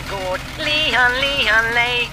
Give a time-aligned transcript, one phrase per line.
[0.00, 0.40] gård.
[0.58, 2.10] Lihan, lihan, lej.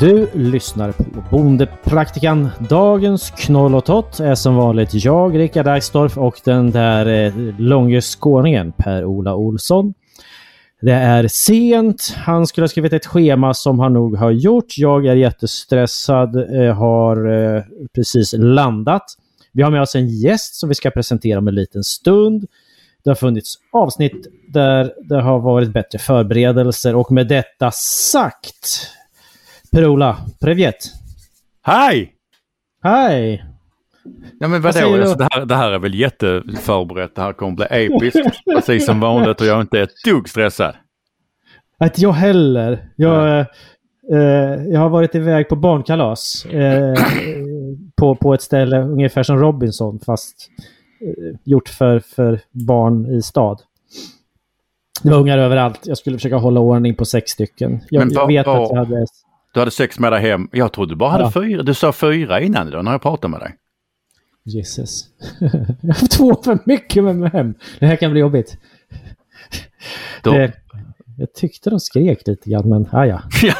[0.00, 2.48] Du lyssnar på Bondepraktikan.
[2.58, 8.00] Dagens knoll och tott är som vanligt jag, Rickard Axdorff och den där eh, långe
[8.00, 9.94] skåningen Per-Ola Olsson.
[10.80, 12.14] Det är sent.
[12.16, 14.78] Han skulle ha skrivit ett schema som han nog har gjort.
[14.78, 17.62] Jag är jättestressad, eh, har eh,
[17.94, 19.04] precis landat.
[19.52, 22.46] Vi har med oss en gäst som vi ska presentera om en liten stund.
[23.04, 28.90] Det har funnits avsnitt där det har varit bättre förberedelser och med detta sagt
[29.72, 30.76] Per-Ola, Privet.
[31.62, 32.12] Hej!
[32.82, 33.49] Hej!
[34.40, 37.14] Ja men Vad vadå, alltså, det, här, det här är väl jätteförberett.
[37.14, 38.44] Det här kommer bli episkt.
[38.54, 40.74] precis som vanligt och jag är inte ett dugg stressad.
[41.82, 42.88] Inte jag heller.
[42.96, 44.16] Jag, eh,
[44.68, 46.46] jag har varit iväg på barnkalas.
[46.46, 46.94] Eh,
[47.96, 50.48] på, på ett ställe ungefär som Robinson fast
[51.00, 53.60] eh, gjort för, för barn i stad.
[55.02, 55.80] Det var ungar överallt.
[55.84, 57.80] Jag skulle försöka hålla ordning på sex stycken.
[57.90, 59.06] Jag, Men jag vet vad- att jag hade...
[59.54, 60.48] Du hade sex med dig hem.
[60.52, 61.30] Jag trodde du bara hade Ja.
[61.30, 61.62] fyra.
[61.62, 63.54] Du sa fyra innan då när jag pratade med dig.
[64.54, 65.04] Jesus.
[65.80, 67.54] jag har två för mycket med mig hem.
[67.78, 68.56] Det här kan bli jobbigt.
[70.22, 70.52] Då, Det,
[71.18, 73.22] jag tyckte de skrek lite grann, men ah, ja.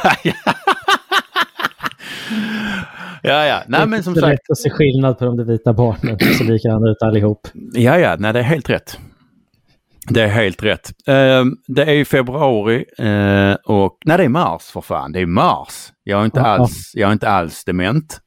[3.23, 3.63] ja, ja.
[3.67, 4.31] Nej men som det är sagt.
[4.31, 6.17] lätt att se skillnad på de vita barnen.
[6.37, 7.47] Så likadana ut allihop.
[7.73, 8.99] Ja, ja, nej det är helt rätt.
[10.09, 10.91] Det är helt rätt.
[11.07, 15.11] Eh, det är ju februari eh, och nej det är mars för fan.
[15.11, 15.91] Det är mars.
[16.03, 16.45] Jag är inte Ja.
[16.45, 18.19] alls, jag är inte alls dement.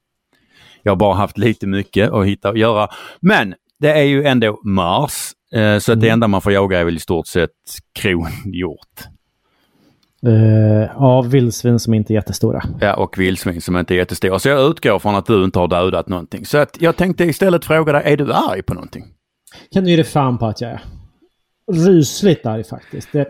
[0.84, 2.88] Jag har bara haft lite mycket att hitta och göra.
[3.20, 5.30] Men det är ju ändå mars.
[5.54, 6.12] Eh, så att det Mm.
[6.12, 7.50] enda man får jaga är väl i stort sett
[8.00, 9.00] kronhjort.
[10.27, 10.32] Uh,
[10.98, 12.62] ja, vildsvin som inte är jättestora.
[12.80, 14.38] Ja, och vildsvin som inte är jättestora.
[14.38, 16.46] Så jag utgår från att du inte har dödat någonting.
[16.46, 19.05] Så att jag tänkte istället fråga dig, är du arg på någonting?
[19.73, 20.80] Kan du ge dig fan på att jag är
[21.73, 23.08] rysligt arg faktiskt.
[23.12, 23.28] Det,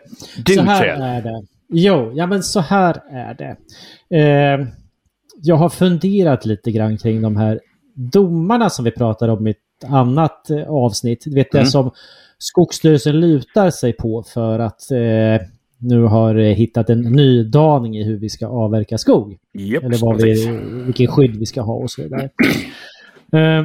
[0.54, 1.43] så här är det.
[1.69, 3.56] Jo, ja men så här är det.
[4.20, 4.66] Eh,
[5.43, 7.61] jag har funderat lite grann kring de här
[7.95, 9.56] domarna som vi pratade om i ett
[9.91, 11.22] annat eh, avsnitt.
[11.25, 11.71] Du vet det Mm.
[11.71, 11.91] som
[12.39, 15.47] Skogsstyrelsen lutar sig på för att eh,
[15.78, 19.39] nu har hittat en nydaning i hur vi ska avverka skog.
[19.53, 20.47] Japp, Eller vad vi,
[20.84, 22.31] vilken skydd vi ska ha och så vidare.
[23.33, 23.65] Eh,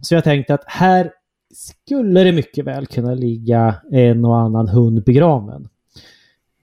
[0.00, 1.10] Så jag tänkte att här
[1.54, 5.68] skulle det mycket väl kunna ligga en och annan hund begraven.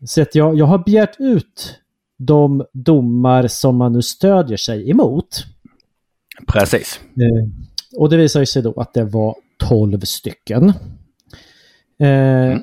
[0.06, 1.80] Så att jag, jag har begärt ut
[2.26, 5.46] de domar som man nu stödjer sig emot.
[6.48, 7.00] Precis.
[7.04, 7.50] Eh,
[8.00, 9.36] Och det visar ju sig då att det var
[9.70, 10.70] 12 stycken.
[12.00, 12.58] Eh,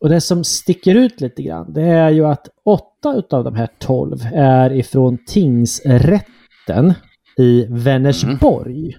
[0.00, 3.68] Och det som sticker ut lite grann det är ju att åtta utav de här
[3.78, 6.94] 12 är ifrån tingsrätten
[7.38, 8.96] i Vänersborg.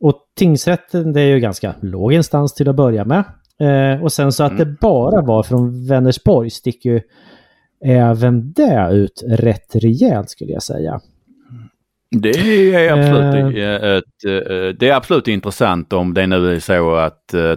[0.00, 3.24] Och tingsrätten det är ju ganska låg instans till att börja med.
[3.60, 7.00] Eh, och sen så att det bara var från Vänersborg sticker ju
[7.84, 11.00] även det ut rätt rejält skulle jag säga.
[12.20, 12.30] Det
[12.74, 13.74] är absolut, Eh.
[13.96, 17.54] ett, eh, det är absolut intressant om det nu är så att eh,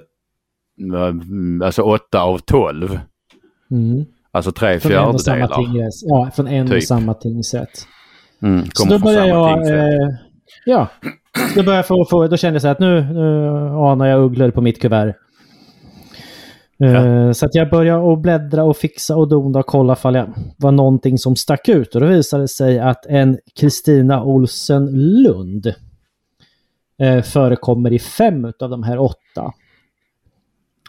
[1.64, 3.00] alltså 8 av 12,
[3.72, 4.06] Mm.
[4.32, 5.90] alltså tre Från en och samma fjärdedelar.
[6.06, 6.84] Ja, från en och Typ.
[6.84, 7.88] samma tingsrätt.
[8.42, 9.68] mm, Så då samma jag...
[9.78, 10.10] Eh,
[10.66, 10.88] ja,
[11.56, 12.28] då jag få, få...
[12.28, 15.14] Då kände jag så här att nu, nu anar jag ugglor på mitt kuvert.
[16.80, 20.34] Eh, Så att jag började att bläddra och fixa och dona och kolla ifall jag
[20.58, 21.96] var någonting som stack ut.
[21.96, 24.86] Och då visade det sig att en Kristina Olsen
[25.24, 25.74] Lund
[27.02, 29.52] eh, förekommer i fem av de här åtta.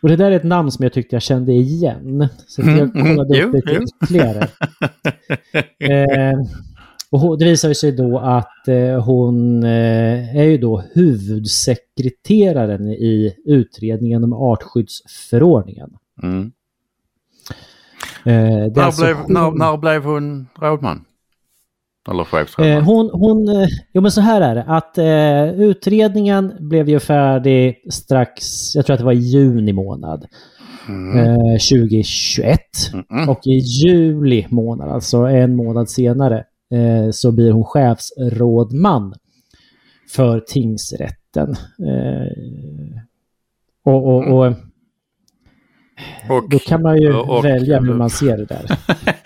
[0.02, 2.28] Och det där är ett namn som jag tyckte jag kände igen.
[2.46, 3.82] Så jag Mm, mm, kollade upp jo, lite jo.
[4.04, 4.48] ytterligare.
[5.80, 6.38] Eh,
[7.14, 14.24] och det visar sig då att eh, hon eh, är ju då huvudsekreteraren i utredningen
[14.24, 15.90] om artskyddsförordningen.
[16.22, 16.52] Mm.
[18.24, 21.04] Eh, När, alltså blev, hon- när, när blev hon rådman?
[22.10, 22.82] Eller chefsrådman?
[22.82, 28.44] Hon, hon, jo men så här är det, att eh, utredningen blev ju färdig strax,
[28.74, 30.26] jag tror att det var i juni månad
[31.16, 32.58] eh, 2021.
[33.10, 33.28] Mm.
[33.28, 36.44] Och i juli månad, alltså en månad senare,
[36.74, 39.14] eh, så blir hon chefsrådman
[40.10, 41.50] för tingsrätten.
[41.78, 42.98] Eh,
[43.84, 44.46] och, och, och
[46.30, 48.64] Och, då kan man ju och- välja hur man ser det där.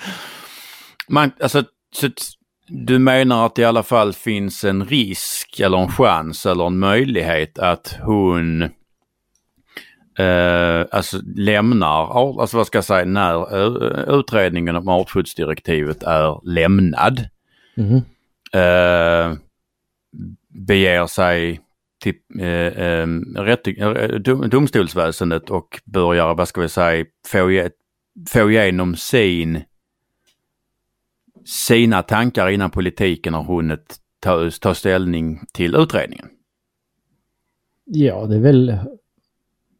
[1.08, 1.62] man, alltså,
[1.94, 2.08] så,
[2.68, 6.78] du menar att det i alla fall finns en risk eller en chans eller en
[6.78, 8.62] möjlighet att hon
[10.18, 17.28] eh, alltså lämnar, alltså vad ska jag säga, när eh, utredningen om artskyddsdirektivet är lämnad.
[17.78, 17.96] Mhm.
[18.52, 19.38] eh,
[20.48, 21.60] beger sig
[22.02, 23.64] till eh, eh, rätt,
[24.24, 27.68] dom, domstolsväsendet och börjar, vad ska vi säga, få,
[28.28, 29.62] få igenom sin,
[31.44, 36.28] sina tankar innan politiken har hunnit ta, ta ställning till utredningen.
[37.84, 38.78] Ja, det är väl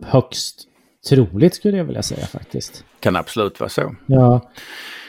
[0.02, 0.67] högst
[1.08, 2.84] troligt skulle jag vilja säga faktiskt.
[3.00, 3.94] Kan absolut vara så.
[4.06, 4.50] Ja.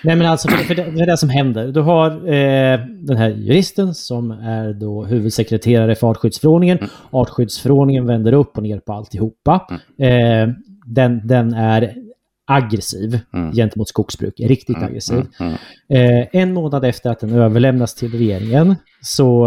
[0.03, 1.67] Nej men alltså, för, för, det, för det som händer.
[1.67, 6.77] Du har eh, den här juristen som är då huvudsekreterare för artskyddsförordningen.
[6.77, 6.89] Mm.
[7.11, 9.67] Artskyddsförordningen vänder upp och ner på alltihopa.
[9.97, 10.49] Mm.
[10.49, 10.55] Eh,
[10.85, 11.95] den, den är
[12.47, 13.51] aggressiv mm.
[13.51, 14.87] gentemot skogsbruk, riktigt mm.
[14.87, 15.25] aggressiv.
[15.39, 15.55] Mm.
[15.89, 16.19] mm.
[16.21, 19.45] Eh, en månad efter att den överlämnas till regeringen så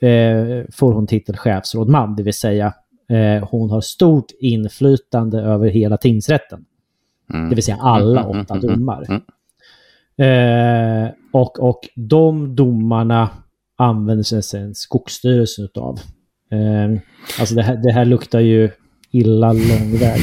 [0.00, 2.74] eh, får hon titel chefsrådman, det vill säga
[3.12, 6.64] eh, hon har stort inflytande över hela tingsrätten.
[7.34, 7.48] Mm.
[7.48, 9.22] Det vill säga alla åtta domar.
[10.16, 13.30] Eh, och, och de domarna
[13.76, 15.98] använder sig sen Skogsstyrelsen utav.
[16.50, 17.00] Eh,
[17.40, 18.70] alltså det här, det här luktar ju
[19.12, 20.20] illa lång väg.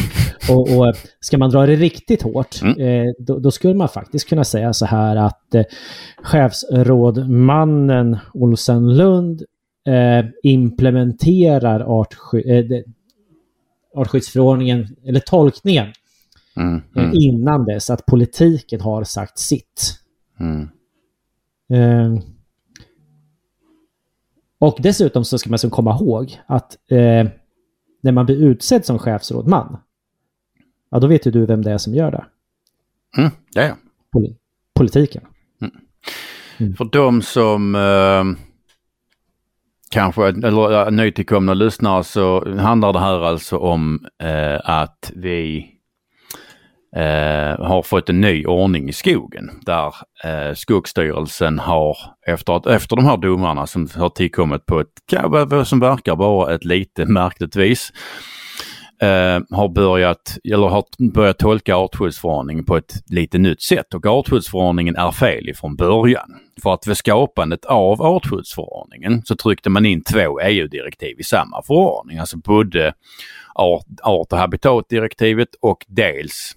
[0.49, 2.79] Och, och ska man dra det riktigt hårt, mm.
[2.79, 5.63] eh, då, då, skulle man faktiskt kunna säga så här att eh,
[6.23, 9.47] chefsrådmannen Olsen Lund eh,
[10.43, 12.81] implementerar artsky eh,
[13.95, 15.87] artskyddsförordningen, eller tolkningen,
[16.55, 17.15] mm, eh, mm.
[17.15, 19.99] innan dess att politiken har sagt sitt.
[20.39, 20.69] Mm.
[21.69, 22.23] Eh,
[24.59, 27.27] och dessutom så ska man så komma ihåg att eh,
[28.01, 29.77] när man blir utsedd som chefsrådman,
[30.91, 32.25] ja då vet ju du vem det är som gör det.
[33.17, 33.77] Mm, ja, ja.
[34.11, 34.35] Pol
[34.73, 35.23] politiken.
[35.61, 35.73] Mm.
[36.57, 36.75] Mm.
[36.75, 38.48] För de som eh,
[39.91, 45.67] kanske eller, nytillkomna lyssnare så handlar det här alltså om eh, att vi
[46.95, 49.93] eh, har fått en ny ordning i skogen där
[50.23, 51.97] eh, Skogsstyrelsen har
[52.27, 56.65] efter, att, efter de här domarna som har tillkommit på ett, som verkar vara ett
[56.65, 57.93] lite märkligt vis,
[59.01, 64.95] eh, har börjat, eller har börjat tolka artskyddsförordningen på ett lite nytt sätt och artskyddsförordningen
[64.95, 66.39] är fel ifrån början.
[66.63, 72.17] För att vid skapandet av artskyddsförordningen så tryckte man in två EU-direktiv i samma förordning,
[72.17, 72.93] alltså både
[73.55, 76.55] art, art och habitatdirektivet och dels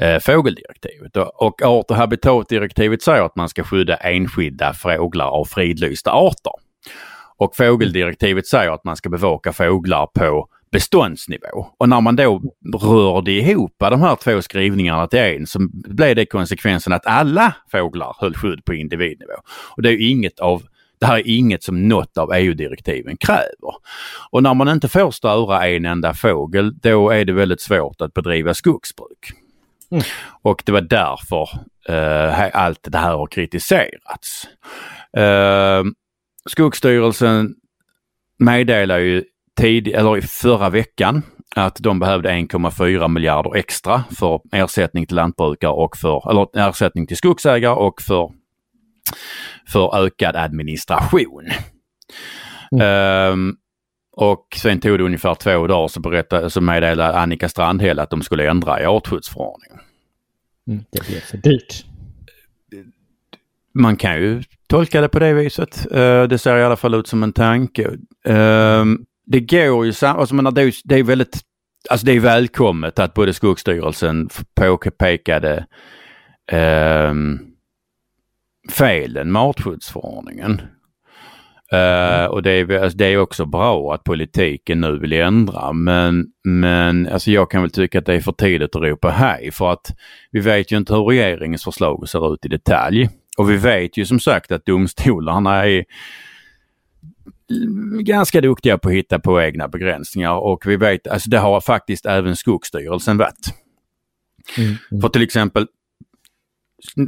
[0.00, 1.16] eh, fågeldirektivet.
[1.16, 6.52] Och art och habitatdirektivet säger att man ska skydda enskilda fåglar av fridlysta arter.
[7.36, 11.66] Och fågeldirektivet säger att man ska bevaka fåglar på beståndsnivå.
[11.78, 12.42] Och när man då
[12.82, 18.16] rörde ihop de här två skrivningarna till en så blev det konsekvensen att alla fåglar
[18.18, 19.34] höll skydd på individnivå.
[19.76, 20.62] Och det är inget av
[21.00, 23.74] det här är inget som något av EU-direktiven kräver.
[24.30, 28.14] Och när man inte får störa en enda fågel, då är det väldigt svårt att
[28.14, 29.32] bedriva skogsbruk.
[29.90, 30.04] Mm.
[30.42, 31.48] Och det var därför
[31.88, 34.48] eh, allt det här har kritiserats.
[35.16, 35.82] Eh,
[36.46, 37.54] Skogsstyrelsen
[38.38, 39.24] meddelar ju
[39.60, 41.22] tid, eller förra veckan
[41.56, 47.16] att de behövde 1,4 miljarder extra för ersättning till lantbrukare och för, eller ersättning till
[47.16, 48.32] skogsägare och för,
[49.68, 51.48] för ökad administration.
[52.72, 53.32] Mm.
[53.32, 53.56] Um,
[54.16, 58.22] och sen tog det ungefär två dagar så, berättade, så meddelade Annika Strandhäll att de
[58.22, 59.78] skulle ändra i artskyddsförordningen.
[60.68, 61.84] Mm, det blev för dyrt.
[63.74, 65.86] Man kan ju tolka det på det viset.
[65.92, 67.88] Uh, det ser i alla fall ut som en tanke.
[68.28, 68.84] Uh,
[69.26, 71.40] det går ju, alltså, menar, det, är, det är väldigt,
[71.90, 75.66] alltså det är välkommet att både Skogsstyrelsen påpekade
[76.52, 77.14] eh,
[78.70, 80.62] felen med artskyddsförordningen.
[81.72, 86.26] Uh, och det är, alltså, det är också bra att politiken nu vill ändra men,
[86.44, 89.72] men alltså jag kan väl tycka att det är för tidigt att ropa hej för
[89.72, 89.94] att
[90.30, 93.08] vi vet ju inte hur regeringens förslag ser ut i detalj.
[93.38, 95.84] Och vi vet ju som sagt att domstolarna är
[98.04, 102.06] ganska duktiga på att hitta på egna begränsningar och vi vet, alltså det har faktiskt
[102.06, 103.54] även Skogsstyrelsen varit.
[104.58, 105.02] Mm, mm.
[105.02, 105.66] För till exempel,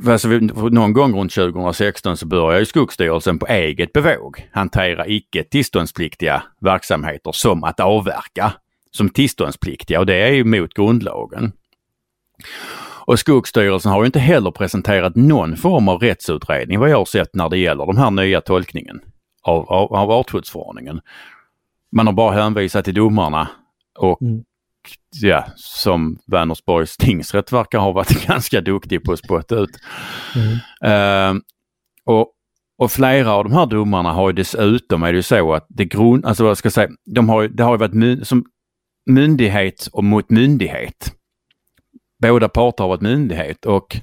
[0.09, 7.33] alltså någon gång runt 2016 så började Skogsstyrelsen på eget bevåg hantera icke tillståndspliktiga verksamheter
[7.33, 8.53] som att avverka
[8.91, 11.53] som tillståndspliktiga och det är ju mot grundlagen.
[13.07, 17.35] Och Skogsstyrelsen har ju inte heller presenterat någon form av rättsutredning vad jag har sett
[17.35, 19.01] när det gäller den här nya tolkningen
[19.45, 21.01] av, av, av artskyddsförordningen.
[21.93, 23.49] Man har bara hänvisat till domarna
[23.99, 24.45] och mm.
[25.23, 29.79] ja, som Vänersborgs tingsrätt verkar ha varit ganska duktig på att spotta ut.
[30.37, 31.37] Mm.
[31.37, 31.43] Uh,
[32.05, 32.31] och,
[32.79, 35.85] och flera av de här domarna har ju dessutom är det ju så att det
[35.85, 38.45] grund, alltså vad ska jag säga, de har, det har ju varit my, som
[39.11, 41.13] myndighet och mot myndighet.
[42.23, 43.97] Båda parter har varit myndighet och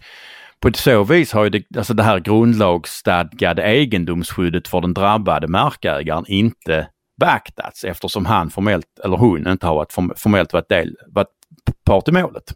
[0.62, 6.26] på så vis har ju det, alltså det här grundlagsstadgade egendomsskyddet för den drabbade markägaren
[6.28, 6.88] inte
[7.20, 11.28] beaktats eftersom han formellt, eller hon, inte har varit formellt varit, del, varit
[11.86, 12.54] part i målet.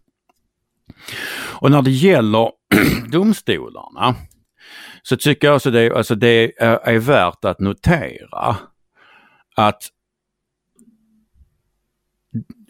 [1.62, 2.52] Och när det gäller
[3.12, 4.16] domstolarna
[5.04, 8.56] så tycker jag också det, alltså det är, är värt att notera
[9.56, 9.84] att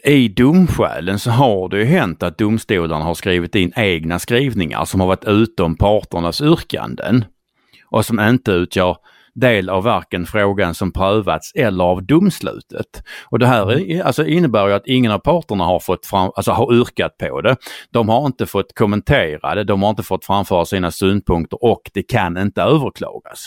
[0.06, 5.00] i domskälen så har det ju hänt att domstolarna har skrivit in egna skrivningar som
[5.00, 7.26] har varit utom parternas yrkanden
[7.90, 8.98] och som inte utgör
[9.34, 13.04] del av varken frågan som prövats eller av domslutet.
[13.26, 16.74] Och det här alltså innebär ju att ingen av parterna har fått fram, alltså har
[16.74, 17.56] yrkat på det.
[17.92, 22.04] De har inte fått kommentera det, de har inte fått framföra sina synpunkter och det
[22.04, 23.46] kan inte överklagas.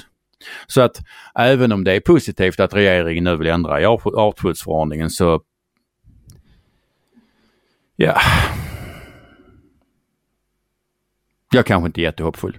[0.66, 0.96] Så att
[1.38, 5.40] även om det är positivt att regeringen nu vill ändra i artskyddsförordningen så
[8.00, 8.20] Ja.
[11.52, 12.58] Jag kanske inte är jättehoppfull.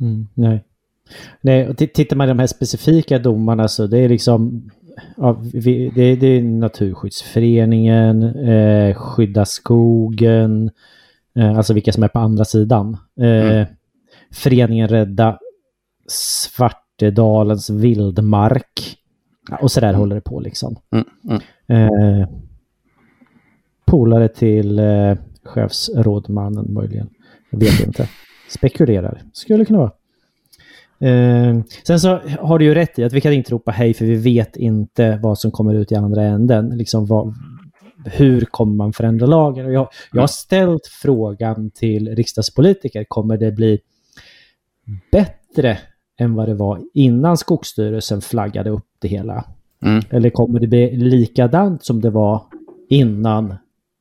[0.00, 0.64] Mm, nej.
[1.40, 4.70] Nej, och tittar man i de här specifika domarna så det är liksom
[5.16, 10.70] ja, vi, det, det, är Naturskyddsföreningen, eh, Skydda skogen,
[11.36, 12.96] eh, alltså vilka som är på andra sidan.
[13.20, 13.66] Eh, mm.
[14.32, 15.38] Föreningen Rädda
[16.08, 18.98] Svartedalens vildmark.
[19.60, 20.76] Och så där håller det på liksom.
[20.92, 21.40] Mm.
[23.84, 25.14] Polare till eh,
[25.44, 27.08] chefsrådmannen möjligen.
[27.50, 28.08] Jag vet inte.
[28.48, 29.22] Spekulerar.
[29.32, 29.92] Skulle kunna vara.
[31.10, 34.04] Eh, sen så har du ju rätt i att vi kan inte ropa hej för
[34.04, 36.78] vi vet inte vad som kommer ut i andra änden.
[36.78, 37.34] Liksom vad,
[38.04, 39.66] hur kommer man förändra lagen?
[39.66, 43.78] Och jag, jag har ställt frågan till riksdagspolitiker, kommer det bli
[45.12, 45.78] bättre
[46.18, 49.44] än vad det var innan Skogsstyrelsen flaggade upp det hela?
[49.82, 50.02] Mm.
[50.10, 52.42] Eller kommer det bli likadant som det var
[52.88, 53.54] innan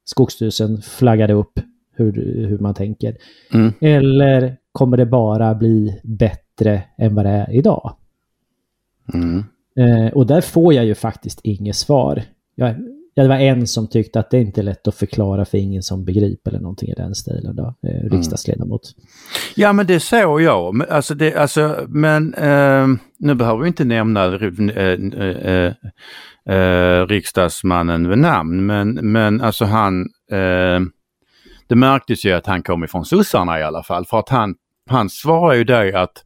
[0.06, 1.60] Skogsstyrelsen flaggade upp
[1.96, 2.14] hur,
[2.50, 3.18] hur man tänker?
[3.54, 3.74] Mm.
[3.82, 7.96] Eller kommer det bara bli bättre än vad det är idag?
[9.14, 9.44] Mm.
[9.76, 12.24] Eh, och där får jag ju faktiskt inget svar.
[12.56, 12.76] Jag,
[13.14, 15.84] ja, det var en som tyckte att det inte är lätt att förklara för ingen
[15.84, 18.10] som begriper eller någonting i den stilen då, eh, mm.
[18.10, 18.82] riksdagsledamot.
[19.56, 20.86] Ja men det såg jag.
[20.90, 25.74] Alltså det, alltså, men eh, nu behöver vi inte nämna eh,
[26.50, 30.80] eh, riksdagsmannen vid namn men, men alltså han eh,
[31.68, 34.56] det märktes ju att han kom ifrån sossarna i alla fall för att han,
[34.90, 36.24] han svarade ju dig att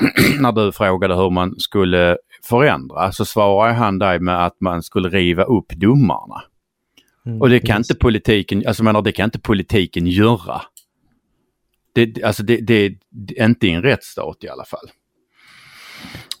[0.40, 5.08] när du frågade hur man skulle förändra så svarade han dig med att man skulle
[5.08, 6.42] riva upp domarna.
[7.26, 10.62] Mm, och det kan inte politiken, alltså menar det kan inte politiken göra.
[11.92, 14.90] Det, alltså det, det, det är inte i en rättsstat i alla fall.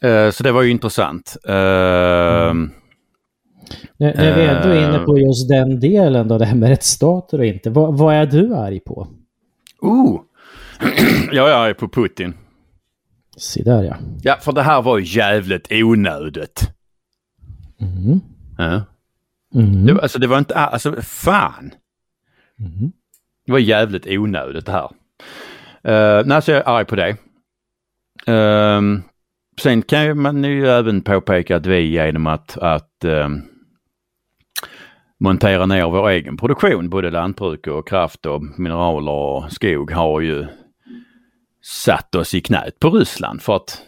[0.04, 1.36] Uh, så det var ju intressant.
[1.48, 2.70] Uh, mm.
[3.96, 7.38] När, när vi ändå är inne på just den delen då, det här med rättsstater
[7.38, 7.70] och inte.
[7.70, 9.08] Vad, vad är du arg på?
[9.80, 10.20] Oh!
[11.32, 12.34] jag är arg på Putin.
[13.36, 13.96] Se där ja.
[14.22, 16.70] Ja, för det här var jävligt onödigt.
[17.80, 18.20] Mm.
[18.58, 18.82] Ja.
[19.54, 19.86] Mm.
[19.86, 21.70] Det, alltså det var inte, alltså fan.
[22.58, 22.92] Mm.
[23.46, 24.90] Det var jävligt onödigt det här.
[25.88, 27.16] Uh, nej, så jag är arg på det.
[28.28, 29.00] Uh,
[29.60, 33.28] sen kan man ju även påpeka att vi genom att, att uh,
[35.24, 40.46] montera ner vår egen produktion, både lantbruk och kraft och mineraler och skog har ju
[41.62, 43.82] satt oss i knät på Ryssland för att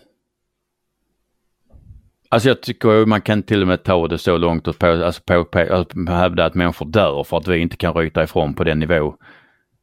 [2.28, 5.22] Alltså jag tycker man kan till och med ta det så långt och på, alltså
[5.22, 8.64] på, på, alltså hävda att människor dör för att vi inte kan ryta ifrån på
[8.64, 9.16] den nivå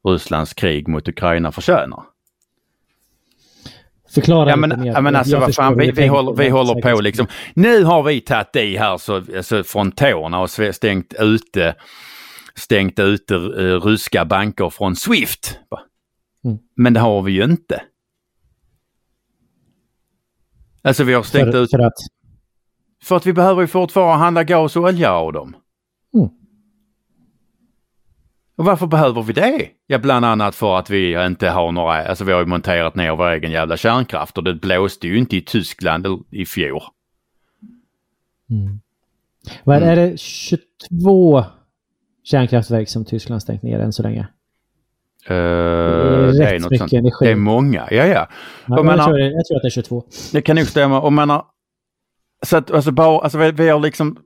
[0.07, 2.03] Rysslands krig mot Ukraina förtjänar.
[4.13, 4.91] Förklara ja, men, lite mer.
[4.91, 7.27] Ja, men alltså vad fan, vi, vi, håller, vi håller på liksom.
[7.53, 11.75] Nu har vi tagit i här så, alltså, från tårna och stängt ute,
[12.55, 15.60] stängt ute uh, ryska banker från Swift.
[16.46, 16.58] Mm.
[16.75, 17.82] Men det har vi ju inte.
[20.82, 21.72] Alltså vi har stängt för, ut...
[21.72, 21.93] För att?
[23.03, 25.55] För att vi behöver ju fortfarande handla gas och olja av dem.
[28.55, 29.69] Och varför behöver vi det?
[29.88, 33.15] Ja, bland annat för att vi inte har några, alltså vi har ju monterat ner
[33.15, 36.81] vår egen jävla kärnkraft och det blåste ju inte i Tyskland i fjol.
[38.50, 38.79] Mm.
[39.63, 40.12] Vad är, mm.
[40.12, 41.45] det 22
[42.24, 44.27] kärnkraftverk som Tyskland stängt ner än så länge?
[45.29, 46.93] Uh, det är, det är sånt.
[46.93, 47.25] Energi.
[47.25, 48.05] Det är många, ja ja.
[48.05, 48.27] ja
[48.67, 50.03] jag, menar, tror, jag, tror, att det är 22.
[50.31, 51.01] Det kan nog stämma.
[51.01, 51.45] Och menar,
[52.45, 54.17] så att, alltså, bara, alltså vi, vi har liksom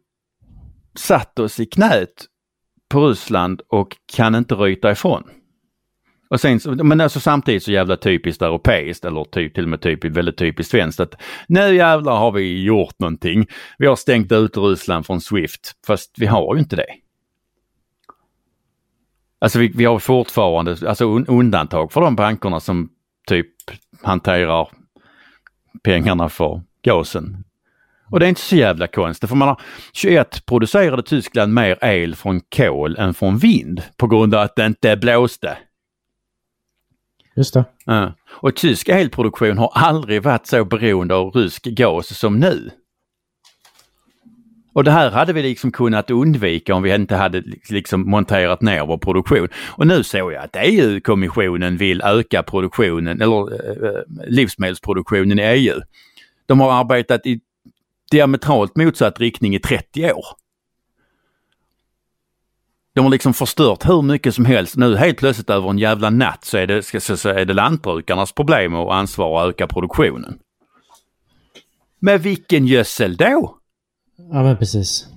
[0.97, 2.25] satt oss i knät
[2.89, 5.23] på Ryssland och kan inte ryta ifrån.
[6.29, 10.05] Och sen, men alltså samtidigt så jävla typiskt europeiskt eller typ, till och med typ,
[10.05, 13.47] väldigt typiskt svenskt att nu jävlar har vi gjort någonting.
[13.77, 16.87] Vi har stängt ut Ryssland från Swift fast vi har ju inte det.
[19.39, 22.89] Alltså vi, vi har fortfarande alltså undantag för de bankerna som
[23.27, 23.47] typ
[24.03, 24.69] hanterar
[25.83, 27.43] pengarna för gasen.
[28.09, 29.61] Och det är inte så jävla konstigt för man har
[29.93, 34.65] 21 producerade Tyskland mer el från kol än från vind på grund av att det
[34.65, 35.57] inte blåste.
[37.35, 37.65] Just det.
[37.85, 38.13] Ja.
[38.29, 42.71] Och tysk elproduktion har aldrig varit så beroende av rysk gas som nu.
[44.73, 48.85] Och det här hade vi liksom kunnat undvika om vi inte hade liksom monterat ner
[48.85, 49.47] vår produktion.
[49.67, 55.81] Och nu såg jag att EU-kommissionen vill öka produktionen eller eh, livsmedelsproduktionen i EU.
[56.45, 57.39] De har arbetat i
[58.11, 60.25] diametralt motsatt riktning i 30 år.
[62.93, 64.75] De har liksom förstört hur mycket som helst.
[64.75, 68.31] Nu helt plötsligt över en jävla natt så är det, så, så är det lantbrukarnas
[68.31, 70.39] problem och ansvar att öka produktionen.
[71.99, 73.57] Med vilken gödsel då?
[74.31, 75.07] Ja men precis.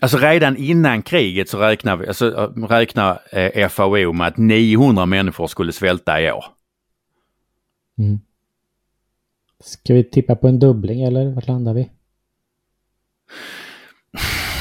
[0.00, 5.46] Alltså redan innan kriget så räknar, vi, alltså, räknar eh, FAO med att 900 människor
[5.46, 6.44] skulle svälta i år.
[7.98, 8.20] Mm.
[9.62, 11.90] Ska vi tippa på en dubbling eller vart landar vi?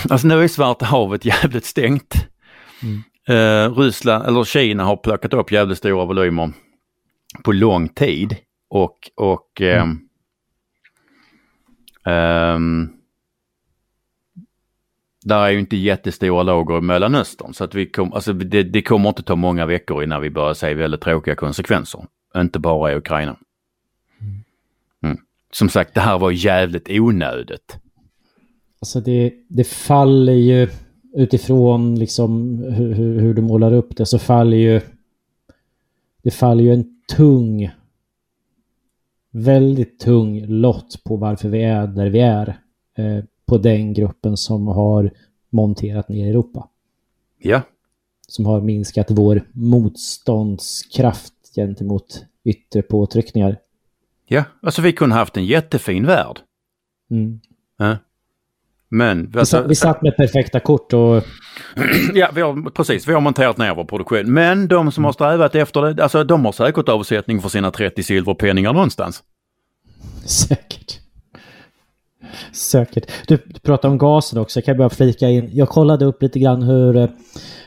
[0.10, 2.27] Alltså nu är Svarta havet jävligt stängt.
[2.84, 3.03] Mm.
[3.29, 6.51] Uh, Ryssland eller Kina har plockat upp jävligt stora volymer
[7.43, 8.36] på lång tid
[8.70, 9.89] och, och mm.
[12.05, 12.93] um, um,
[15.25, 18.81] där är ju inte jättestora lager i Mellanöstern så att vi kom, alltså det, det
[18.81, 22.05] kommer inte ta många veckor innan vi börjar se väldigt tråkiga konsekvenser.
[22.36, 23.38] Inte bara i Ukraina.
[25.53, 27.77] Som sagt, det här var jävligt onödigt.
[28.79, 30.67] Alltså det, det faller ju
[31.13, 34.81] utifrån liksom hur, hur, hur du målar upp det så faller ju
[36.24, 37.72] det faller ju en tung
[39.31, 42.60] väldigt tung lott på varför vi är där vi är
[42.98, 45.12] eh, på den gruppen som har
[45.50, 46.70] monterat ner Europa.
[47.38, 47.62] Ja.
[48.27, 53.58] Som har minskat vår motståndskraft gentemot yttre påtryckningar.
[54.34, 56.39] Ja, alltså vi kunde haft en jättefin värld.
[57.12, 57.39] Mm.
[57.78, 57.98] Ja.
[58.89, 59.32] Men...
[59.32, 61.24] Vi, satt, vi satt med perfekta kort och...
[62.13, 63.08] Ja, vi har, precis.
[63.08, 64.34] Vi har monterat ner vår produktion.
[64.34, 68.04] Men de som har strävat efter det, alltså de har säkert avsättning för sina 30
[68.04, 69.24] silverpenningar någonstans.
[70.26, 71.00] Säkert.
[72.51, 73.12] Säkert.
[73.27, 75.49] Du, du pratade om gasen också, jag kan bara flika in.
[75.54, 77.10] Jag kollade upp lite grann hur, eh,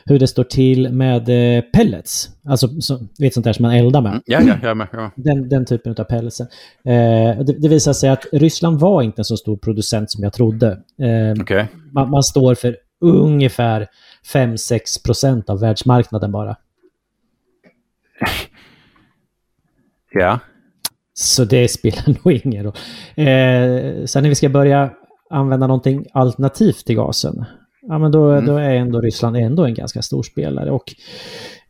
[0.05, 2.29] hur det står till med eh, pellets.
[2.47, 4.11] Alltså, så, vet sånt där som man eldar med.
[4.11, 4.87] Mm, ja, ja, jag med.
[4.91, 5.11] Ja.
[5.15, 6.47] Den, den typen av pelletsen.
[6.85, 10.33] Eh, det, det visar sig att Ryssland var inte en så stor producent som jag
[10.33, 10.67] trodde.
[11.01, 11.65] Eh, okay.
[11.91, 13.87] man, man står för ungefär
[14.33, 16.55] 5-6 procent av världsmarknaden bara.
[20.11, 20.39] Ja.
[21.15, 22.73] Så det spelar nog ingen roll.
[23.15, 24.91] Eh, sen när vi ska börja
[25.29, 27.45] använda någonting alternativt till gasen,
[27.87, 28.45] ja men då, mm.
[28.45, 30.71] då är ändå Ryssland ändå en ganska stor spelare.
[30.71, 30.95] Och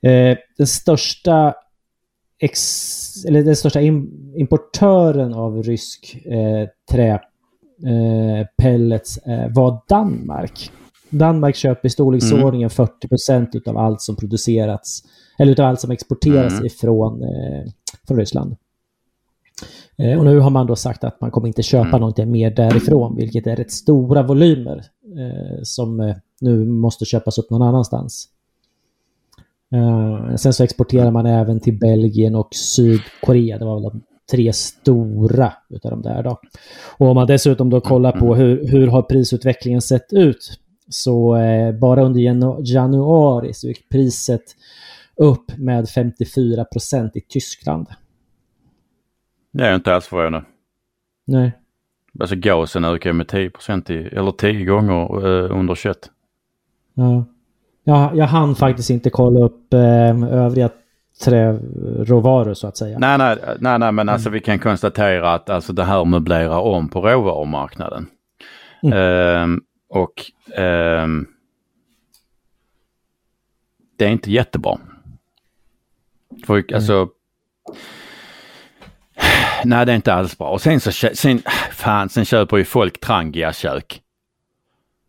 [0.10, 1.54] eh, den största
[2.40, 10.72] ex, eller den största importören av rysk eh, träpellets eh, var Danmark.
[11.10, 12.90] Danmark köper i storleksordningen mm.
[13.12, 15.04] 40% av allt som producerats,
[15.40, 16.66] eller utav allt som exporteras mm.
[16.66, 17.64] ifrån eh,
[18.08, 18.56] från Ryssland.
[19.98, 22.00] Eh, och nu har man då sagt att man kommer inte köpa mm.
[22.00, 24.84] någonting mer därifrån, vilket är rätt stora volymer
[25.18, 28.30] eh, som eh, nu måste köpas upp någon annanstans.
[29.74, 33.58] Eh, sen så exporterar man även till Belgien och Sydkorea.
[33.58, 36.40] Det var väl de tre stora utav de där då.
[36.98, 38.40] Och om man dessutom då kollar på mm.
[38.40, 44.44] hur, hur har prisutvecklingen sett ut så eh, bara under janu januari så gick priset
[45.16, 47.88] upp med 54 procent i Tyskland.
[49.56, 50.44] Det är inte alls förvånad.
[51.26, 51.52] Nej.
[52.20, 56.10] Alltså gasen ökar med 10 procent eller 10 gånger eh, under kött.
[56.94, 57.26] Ja.
[57.84, 60.70] Jag, jag hann faktiskt inte kolla upp eh, övriga
[61.24, 63.00] träråvaror så att säga.
[63.00, 64.34] Nej, nej, nej, nej men alltså mm.
[64.34, 68.08] vi kan konstatera att alltså det här möblerar om på råvarumarknaden.
[68.84, 68.98] Mm.
[68.98, 71.28] Ehm, och ehm,
[73.98, 74.78] det är inte jättebra.
[76.46, 77.10] För, alltså,
[79.65, 80.49] nej det är inte alls bra.
[80.49, 84.01] Och sen så, sen, fan, sen köper ju folk Trangia-kök.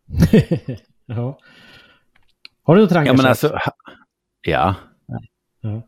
[1.05, 1.39] ja.
[2.63, 3.13] Har du Trangia-kök?
[3.13, 3.59] Ja, men alltså,
[4.41, 4.75] ja.
[5.61, 5.83] ja.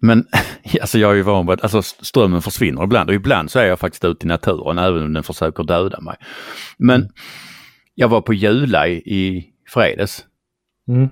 [0.00, 0.26] Men
[0.80, 3.66] alltså jag är ju van vid att alltså, strömmen försvinner ibland och ibland så är
[3.66, 6.16] jag faktiskt ute i naturen även om den försöker döda mig.
[6.78, 7.12] Men mm.
[7.94, 10.24] jag var på Jula i, i fredags.
[10.88, 11.08] Mm.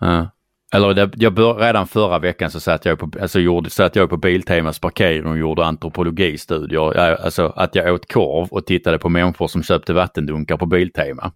[0.00, 0.30] Ja.
[0.76, 4.10] Eller det, jag bör, redan förra veckan så satt jag på, alltså gjorde, satt jag
[4.10, 6.96] på Biltemas parkering och gjorde antropologistudier.
[6.98, 11.32] Alltså att jag åt korv och tittade på människor som köpte vattendunkar på Biltema.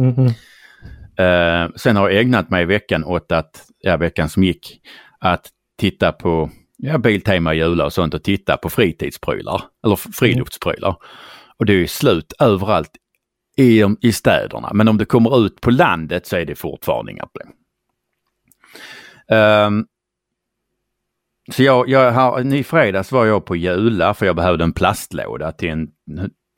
[0.00, 0.28] Mm -hmm.
[1.66, 4.80] uh, sen har jag ägnat mig i veckan åt att, ja veckan som gick,
[5.20, 10.96] att titta på ja, Biltema Jula och sånt och titta på fritidsprylar eller friluftsprylar.
[11.58, 12.90] Och det är slut överallt
[13.56, 14.70] i, i städerna.
[14.74, 17.55] Men om du kommer ut på landet så är det fortfarande inga problem.
[19.30, 19.86] Um,
[21.52, 25.52] så jag, jag har, i fredags var jag på Jula för jag behövde en plastlåda
[25.52, 25.88] till en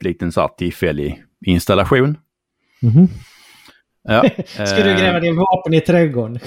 [0.03, 2.17] liten så här tillfällig installation.
[2.81, 3.07] Mhm.
[4.03, 4.23] Ja,
[4.65, 6.39] Ska du eh, gräva din vapen i trädgården?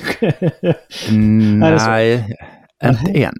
[1.08, 1.58] Mm?
[1.58, 2.36] Nej,
[2.84, 3.34] inte än.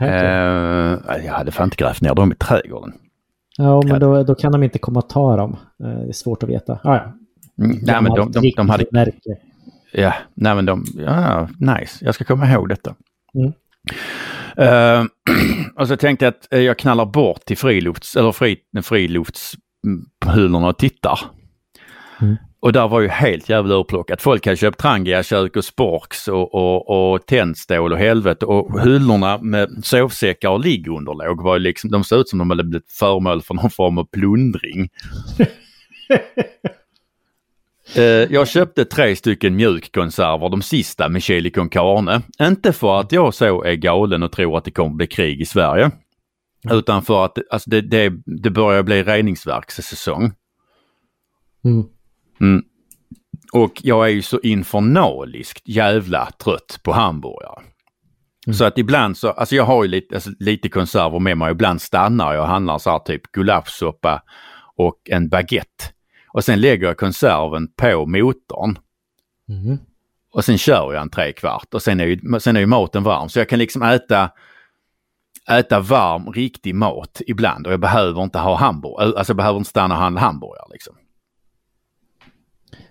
[0.00, 2.92] Eh, jag hade fan inte grävt ner dem i trädgården.
[3.56, 5.56] Ja, men då, då kan de inte komma och ta dem.
[5.84, 6.78] Eh, Det är svårt att veta.
[6.82, 7.12] Ah, ja.
[7.64, 8.84] Mm, nej, men de, de, de hade...
[9.96, 10.84] Ja, nej men de...
[10.96, 12.04] Ja, nice.
[12.04, 12.94] Jag ska komma ihåg detta.
[13.34, 13.52] Mm.
[14.56, 15.04] Eh,
[15.76, 18.16] och så tänkte jag att eh, jag knallar bort till frilufts...
[18.16, 21.20] Eller fri, friluftshulorna och tittar.
[22.20, 22.36] Mm.
[22.60, 24.22] Och där var ju helt jävla urplockat.
[24.22, 29.68] Folk hade köpt Trangia-kök och Sporks och, och, och tändstål och helvete och hyllorna med
[29.82, 33.54] sovsäckar och liggunderlåg var ju liksom, de såg ut som de hade blivit föremål för
[33.54, 34.88] någon form av plundring.
[37.96, 42.22] Eh, jag köpte tre stycken mjukkonserver, de sista med chili con carne.
[42.42, 45.44] Inte för att jag så är galen och tror att det kommer bli krig i
[45.44, 45.90] Sverige.
[46.70, 50.32] Utan för att alltså det, det, det börjar bli reningsverkssäsong.
[51.64, 51.84] Mm.
[52.40, 52.64] Mm.
[53.52, 57.62] Och jag är ju så infernaliskt jävla trött på hamburgare.
[58.52, 61.52] Så att ibland så, alltså jag har ju lite, alltså lite konserver med mig.
[61.52, 64.22] Ibland stannar jag och handlar så här typ gulaschsoppa
[64.76, 65.84] och en baguette.
[66.34, 68.78] Och sen lägger jag konserven på motorn.
[69.48, 69.78] Mhm.
[70.34, 73.02] Och sen kör jag en tre kvart och sen är, ju, sen är ju maten
[73.02, 73.28] varm.
[73.28, 74.30] Så jag kan liksom äta,
[75.50, 79.18] äta varm, riktig mat ibland och jag behöver inte ha hamburgare.
[79.18, 80.94] Alltså jag behöver inte stanna och handla hamburgare liksom.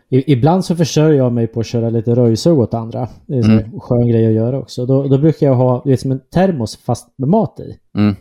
[0.10, 3.08] Ibland så försörjer jag mig på att köra lite röjsug åt andra.
[3.28, 3.80] Det är en Mm.
[3.80, 4.86] skön grej att göra också.
[4.86, 7.80] Då, då brukar jag ha det är som en termos fast med mat i.
[7.98, 8.16] Mm.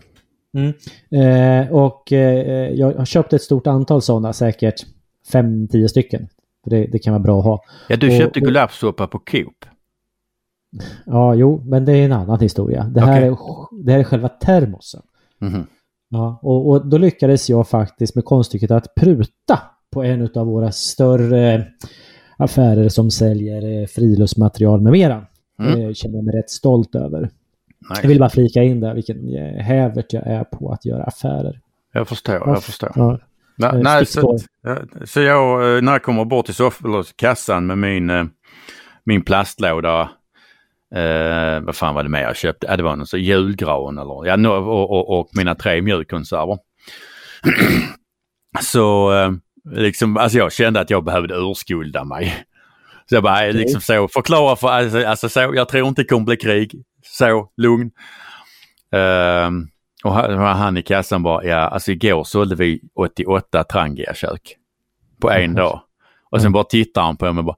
[1.10, 4.86] Eh, och eh, jag har köpt ett stort antal sådana, säkert
[5.32, 6.28] 5-10 stycken.
[6.64, 7.64] För det, det kan vara bra att ha.
[7.88, 9.64] Ja, du köpte och- gulaschsoppa på Coop.
[11.06, 12.84] Ja, jo, men det är en annan historia.
[12.84, 13.78] Det här, Okej.
[13.80, 15.02] är, det här är själva termosen.
[15.38, 15.66] Mhm.
[16.08, 19.58] Ja, och, och då lyckades jag faktiskt med konststycket att pruta
[19.90, 21.66] på en av våra större
[22.36, 25.26] affärer som säljer eh, friluftsmaterial med mera.
[25.58, 25.80] Mm.
[25.80, 27.20] Det känner jag mig rätt stolt över.
[27.20, 31.02] Nej, Jag vill bara flika in där vilken eh, hävert jag är på att göra
[31.04, 31.60] affärer.
[31.92, 32.92] jag förstår, jag förstår.
[32.94, 33.18] Ja.
[33.56, 34.38] Nej, Eh, nej, så,
[35.04, 38.24] så jag, eh, när jag kommer bort till soff- eller kassan med min, eh,
[39.04, 40.00] min plastlåda,
[40.94, 42.66] eh, vad fan var det mer jag köpte?
[42.66, 46.58] Ja, det var någon så julgran eller, ja, och, och, och mina tre mjukkonserver.
[48.62, 49.32] så eh,
[49.72, 52.44] liksom, alltså jag kände att jag behövde urskulda mig.
[53.08, 56.08] Så jag bara, eh, liksom så, förklara för, alltså, alltså så, jag tror inte det
[56.08, 56.82] kommer bli krig.
[57.04, 57.90] Så, lugn.
[58.92, 59.68] Ehm,
[60.04, 64.56] och han, i kassan bara, ja alltså igår sålde vi 88 Trangia-kök
[65.20, 65.80] på en dag.
[66.30, 67.56] Och sen bara tittar han på mig och bara,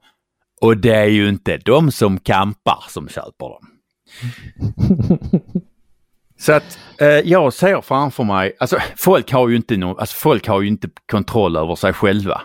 [0.61, 3.67] och det är ju inte de som kampar som köper dem.
[6.37, 10.47] Så att eh, jag ser framför mig, alltså folk har ju inte någon, alltså folk
[10.47, 12.41] har ju inte kontroll över sig själva.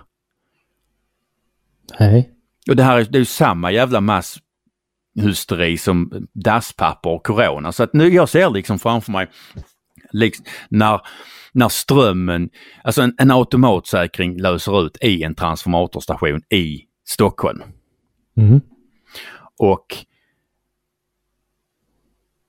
[2.01, 2.31] Nej.
[2.69, 7.73] Och det här är, det är ju samma jävla masshysteri som dasspapper och corona.
[7.73, 9.31] Så att nu, jag ser liksom framför mig
[10.13, 11.01] liksom, när,
[11.53, 12.51] när strömmen,
[12.85, 17.63] alltså en, en automatsäkring löser ut i en transformatorstation i Stockholm.
[18.37, 18.61] Mhm.
[19.59, 19.87] Och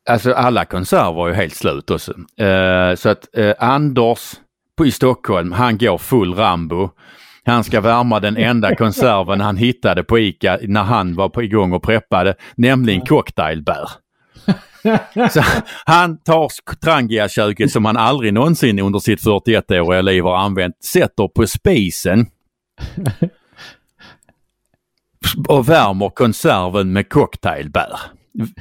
[0.10, 2.12] Alltså alla konserver var ju helt slut också.
[2.44, 4.20] Eh, så att eh, Anders
[4.78, 6.90] på, i Stockholm, han går full Rambo.
[7.44, 11.74] Han ska värma den enda konserven han hittade på ICA när han var på igång
[11.74, 13.90] och preppade, nämligen cocktailbär.
[15.32, 15.44] Så
[15.86, 16.52] han tar
[16.84, 22.26] Trangia-köket som han aldrig någonsin under sitt 41-åriga liv har använt, sätter på spisen
[25.48, 28.00] och värmer konserven med cocktailbär.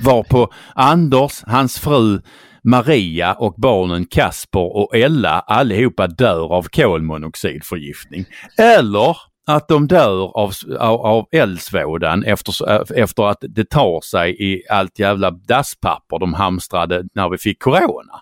[0.05, 2.21] Varpå Anders, hans fru
[2.65, 8.25] Maria och barnen Kasper och Ella allihopa dör av kolmonoxidförgiftning.
[8.59, 9.17] Eller
[9.57, 14.99] att de dör av, av, av eldsvådan efter, efter att det tar sig i allt
[14.99, 18.21] jävla dasspapper de hamstrade när vi fick corona.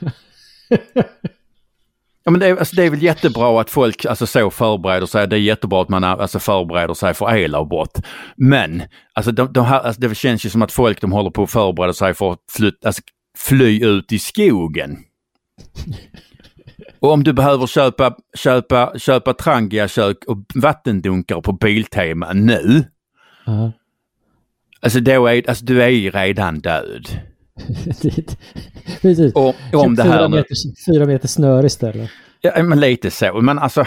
[2.24, 5.28] Ja, men det, är, alltså, det är väl jättebra att folk alltså, så förbereder sig.
[5.28, 8.00] Det är jättebra att man alltså, förbereder sig för elavbrott.
[8.36, 11.42] Men alltså, de, de här, alltså, det känns ju som att folk de håller på
[11.42, 13.02] att förbereda sig för att flyt, alltså,
[13.38, 14.98] fly ut i skogen.
[17.00, 22.84] Och om du behöver köpa, köpa, köpa Trangia-kök och vattendunkar på Biltema nu.
[23.46, 23.72] Ja.
[24.80, 27.08] Alltså, då är, alltså du är ju redan död.
[29.02, 29.34] Precis.
[29.34, 30.36] Och om det fyra, här nu...
[30.36, 30.54] meter,
[30.92, 32.10] fyra meter snöre istället.
[32.40, 33.40] Ja, men lite så.
[33.40, 33.86] Men alltså...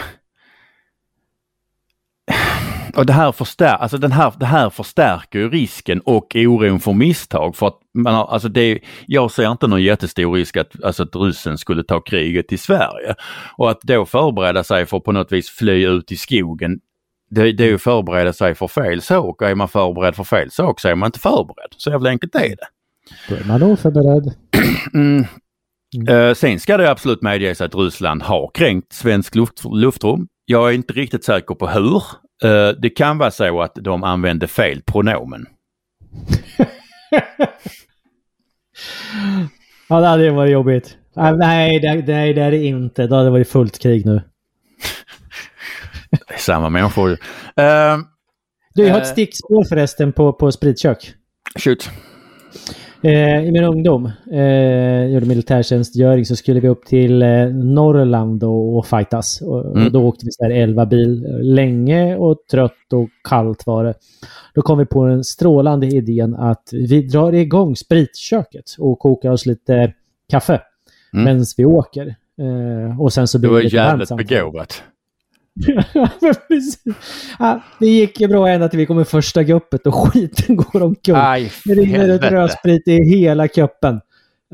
[2.96, 6.94] Och det här, förstär, alltså den här, det här förstärker ju risken och oron för
[6.94, 7.56] misstag.
[7.56, 11.16] För att man har, alltså det, jag ser inte någon jättestor risk att, alltså att
[11.16, 13.16] ryssen skulle ta kriget till Sverige.
[13.58, 16.80] Och att då förbereda sig för att på något vis fly ut i skogen,
[17.30, 19.42] det, det är ju förbereda sig för fel sak.
[19.42, 21.74] Och är man förberedd för fel sak så är man inte förberedd.
[21.78, 22.68] Så jävla enkelt är det.
[23.30, 24.34] Då är man oförberedd.
[24.94, 25.26] Mm.
[26.10, 30.28] Uh, sen ska det absolut medges att Ryssland har kränkt svensk luft, luftrum.
[30.46, 32.04] Jag är inte riktigt säker på hur.
[32.44, 35.46] Uh, det kan vara så att de använde fel pronomen.
[39.90, 40.98] ja, det hade varit jobbigt.
[41.16, 43.08] Ah, nej, det, nej, det är det inte.
[43.08, 44.22] Då hade det varit fullt krig nu.
[46.28, 47.16] det är samma människor ju.
[47.16, 47.20] Uh,
[48.74, 51.14] du, jag har ett stickspår förresten på, på spritkök.
[51.60, 51.90] Shoot.
[53.04, 58.78] Eh, I min ungdom, eh, gjorde militärtjänstgöring, så skulle vi upp till eh, Norrland och,
[58.78, 59.42] och fightas.
[59.42, 59.86] Och, mm.
[59.86, 61.28] och, då åkte vi så här 11 bil.
[61.42, 63.94] Länge och trött och kallt var det.
[64.54, 69.46] Då kom vi på den strålande idén att vi drar igång spritköket och kokar oss
[69.46, 69.94] lite
[70.30, 70.62] kaffe
[71.14, 71.26] mm.
[71.26, 72.16] medan vi åker.
[72.40, 74.84] Eh, och sen så blir det var jävligt begåvat
[77.40, 80.84] ja, det gick ju bra ända till vi kom i första guppet och skiten går
[80.84, 81.16] omkull.
[81.16, 84.02] Aj, det rinner ut rödsprit i hela kuppen.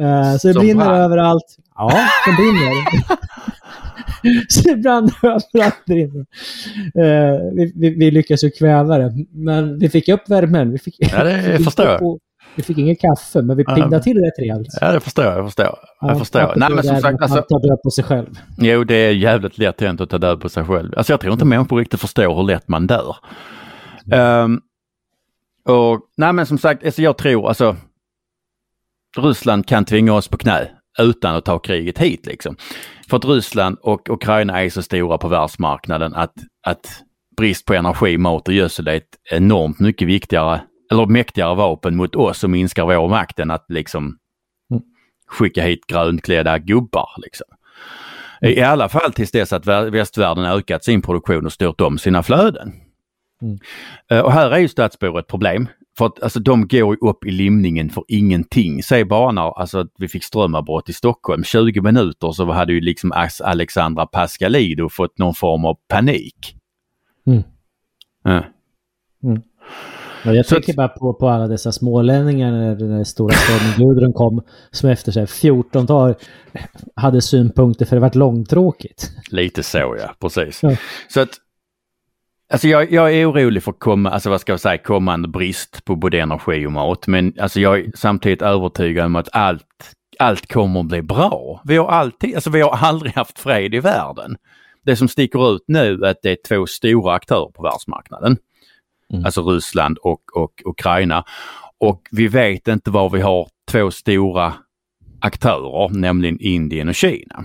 [0.02, 1.02] Uh, så det Som brinner brann.
[1.02, 1.58] överallt.
[1.76, 1.90] Ja,
[2.26, 2.86] det brinner.
[4.50, 5.86] så det brann överallt.
[5.86, 6.26] Brinner.
[6.98, 10.72] Uh, vi, vi, vi lyckades ju kväva det, men vi fick upp värmen.
[10.72, 12.20] Vi fick, ja, det förstår jag.
[12.56, 14.68] Vi fick inget kaffe, men vi piggade um, till rätt rejält.
[14.82, 15.38] Ja, det förstår jag.
[15.38, 15.80] Jag förstår.
[16.02, 16.54] Jag förstår.
[16.56, 18.40] Nej, men som sagt, alltså, ta död på sig själv.
[18.58, 20.94] Jo, det är jävligt lätt hänt att ta död på sig själv.
[20.98, 23.16] Alltså jag tror inte människor riktigt förstår hur lätt man dör.
[24.14, 24.62] Um,
[25.68, 27.76] och nej, men som sagt, alltså jag tror alltså
[29.18, 32.56] Ryssland kan tvinga oss på knä utan att ta kriget hit liksom.
[33.10, 36.34] För att Ryssland och Ukraina är så stora på världsmarknaden att,
[36.68, 37.04] att
[37.38, 42.16] brist på energi, mat och gödsel är ett enormt mycket viktigare eller mäktigare vapen mot
[42.16, 44.18] oss som minskar vår makt än att liksom
[44.72, 44.84] mm.
[45.28, 47.10] skicka hit grönklädda gubbar.
[47.18, 47.48] Liksom.
[48.42, 52.74] I alla fall tills dess att västvärlden ökat sin produktion och styrt om sina flöden.
[53.42, 53.60] Mm.
[54.12, 55.68] Eh, och här är ju stadsbor ett problem.
[55.98, 58.84] För att alltså, de går upp i limningen för ingenting.
[58.84, 63.14] Säg bara när alltså, vi fick strömavbrott i Stockholm, 20 minuter så hade ju liksom
[63.44, 66.56] Alexandra Pascalido fått någon form av panik.
[67.28, 67.44] Mm.
[68.26, 68.44] Mm.
[69.24, 69.42] Mm.
[70.26, 74.44] Ja, jag tänker bara på, på alla dessa smålänningar när den stora stormen Gudrun kom
[74.72, 76.16] som efter sig 14 dagar
[76.96, 79.12] hade synpunkter för det varit långtråkigt.
[79.32, 80.64] Lite så ja, precis.
[80.64, 80.76] Ja.
[81.08, 81.30] Så att
[82.52, 85.96] Alltså jag, jag, är orolig för komma, alltså vad ska jag säga, kommande brist på
[85.96, 87.08] både energi och mat.
[87.08, 91.62] Men alltså jag är samtidigt övertygad om att allt, allt kommer att bli bra.
[91.66, 94.36] Vi har alltid, alltså vi har aldrig haft fred i världen.
[94.86, 98.38] Det som sticker ut nu är att det är två stora aktörer på världsmarknaden.
[99.14, 99.26] Mm.
[99.26, 101.24] Alltså Ryssland och, och Ukraina.
[101.78, 104.54] Och vi vet inte var vi har två stora
[105.22, 107.44] aktörer, nämligen Indien och Kina.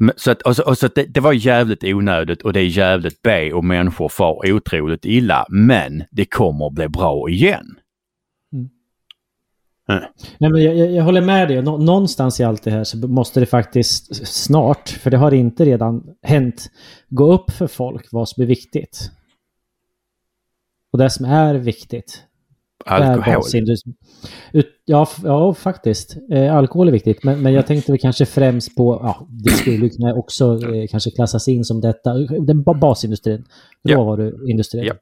[0.00, 0.12] Mm.
[0.16, 3.22] Så, att, och så, och så det, det, var jävligt onödigt och det är jävligt
[3.22, 5.46] B och människor far otroligt illa.
[5.48, 7.66] Men det kommer att bli bra igen.
[8.52, 8.68] Mm.
[9.88, 10.10] Mm.
[10.38, 11.62] Nej, men jag, jag, håller med dig.
[11.62, 15.64] Nå, någonstans i allt det här så måste det faktiskt snart, för det har inte
[15.64, 16.70] redan hänt,
[17.08, 19.10] gå upp för folk vad som är viktigt.
[20.92, 22.24] Och det som är viktigt.
[22.84, 23.44] Alkohol?
[24.84, 26.16] Ja, ja, faktiskt.
[26.30, 27.24] Eh, alkohol är viktigt.
[27.24, 31.10] Men, men jag tänkte väl kanske främst på, ja, det skulle kunna också eh, kanske
[31.10, 32.14] klassas in som detta.
[32.40, 33.44] Den basindustrin.
[33.88, 34.84] Råvaruindustrin.
[34.84, 34.94] Ja.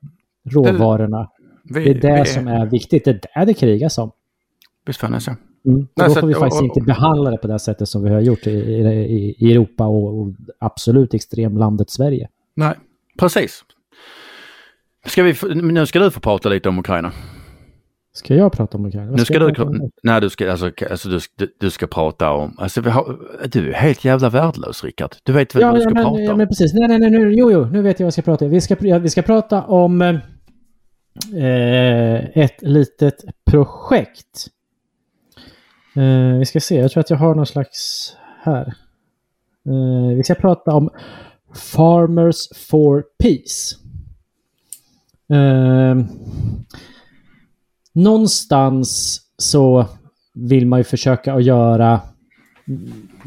[0.51, 1.31] Råvarorna.
[1.65, 3.05] Vi, det är det vi, som är viktigt.
[3.05, 4.11] Det är det det krigas om.
[4.87, 5.37] Visst fan är så.
[5.67, 5.87] Mm.
[5.95, 8.47] då får vi faktiskt och, inte behandla det på det sättet som vi har gjort
[8.47, 12.29] i, i, i Europa och, och absolut extremlandet Sverige.
[12.55, 12.75] Nej,
[13.19, 13.65] precis.
[15.07, 17.13] Ska vi, nu ska du få prata lite om Ukraina.
[18.13, 19.11] Ska jag prata om Ukraina?
[19.11, 19.55] Nu ska, du,
[20.03, 23.19] nej, du ska, alltså, alltså du, du, ska prata om, alltså, har,
[23.53, 25.15] du är helt jävla värdelös Rickard.
[25.23, 26.39] Du vet väl ja, vad du ska men, prata ja, om?
[26.39, 26.75] men precis.
[26.75, 28.51] Nej, nej, nej, nu, jo, jo, nu vet jag vad jag ska prata om.
[28.51, 30.21] Vi ska, vi ska prata om eh,
[32.39, 34.47] ett litet projekt.
[35.97, 38.75] Eh, vi ska se, jag tror att jag har någon slags här.
[39.67, 40.91] Eh, vi ska prata om
[41.55, 42.37] Farmers
[42.69, 43.86] for Peace.
[45.33, 46.07] Eh,
[47.95, 49.87] någonstans så
[50.35, 52.01] vill man ju försöka att göra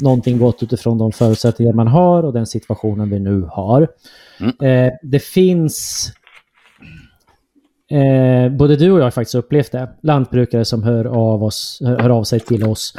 [0.00, 3.88] någonting gott utifrån de förutsättningar man har och den situationen vi nu har.
[4.40, 4.86] Mm.
[4.86, 6.06] Eh, det finns
[7.90, 9.90] eh, både du och jag har faktiskt upplevt det.
[10.02, 12.94] Lantbrukare som hör av, oss, hör, av sig till oss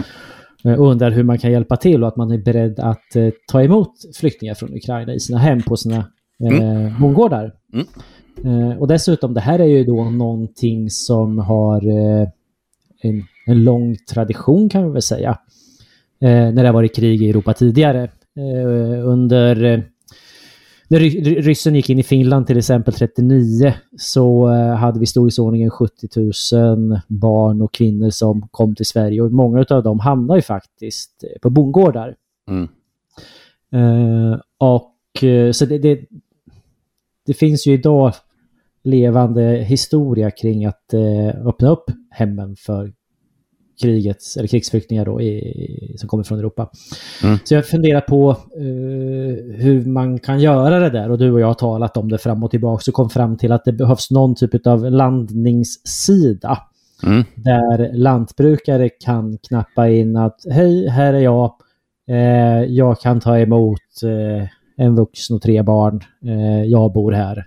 [0.65, 3.29] eh, och undrar hur man kan hjälpa till och att man är beredd att eh,
[3.51, 5.97] ta emot flyktingar från Ukraina i sina hem på sina
[6.43, 7.53] eh, bondgårdar.
[7.73, 7.87] Mm.
[8.45, 12.27] Eh, och dessutom, det här är ju då någonting som har eh,
[13.01, 15.39] en, en lång tradition kan man väl säga.
[16.21, 18.09] Eh, när det har varit krig i Europa tidigare.
[19.03, 19.83] Under
[20.87, 26.07] när ry- ryssen gick in i Finland till exempel 39 så hade vi storleksordningen 70
[26.55, 31.23] 000 barn och kvinnor som kom till Sverige och många av dem hamnade ju faktiskt
[31.41, 32.15] på bondgårdar.
[32.49, 32.67] Mm.
[33.71, 34.93] Eh, och
[35.53, 35.99] så det, det,
[37.25, 38.13] det finns ju idag
[38.83, 42.93] levande historia kring att eh, öppna upp hemmen för
[43.81, 46.69] krigets, eller krigsflyktingar då, i, som kommer från Europa.
[47.23, 47.37] Mm.
[47.43, 51.47] Så jag funderar på eh, hur man kan göra det där och du och jag
[51.47, 54.35] har talat om det fram och tillbaka och kom fram till att det behövs någon
[54.35, 56.57] typ av landningssida
[57.03, 57.23] Mm.
[57.35, 61.53] där lantbrukare kan knappa in att hej, här är jag.
[62.09, 66.01] Eh, jag kan ta emot eh, en vuxen och tre barn.
[66.25, 67.45] Eh, jag bor här.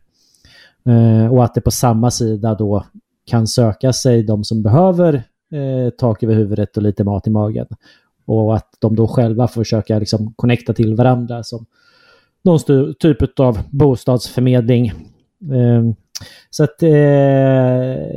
[0.89, 2.85] Eh, och att det på samma sida då
[3.27, 5.15] kan söka sig de som behöver
[5.53, 7.67] eh, tak över huvudet och lite mat i magen.
[8.27, 11.67] Och att de då själva får försöka liksom connecta till varandra som
[12.45, 14.87] någon typ av bostadsförmedling.
[15.53, 15.83] Eh,
[16.51, 16.89] så att eh,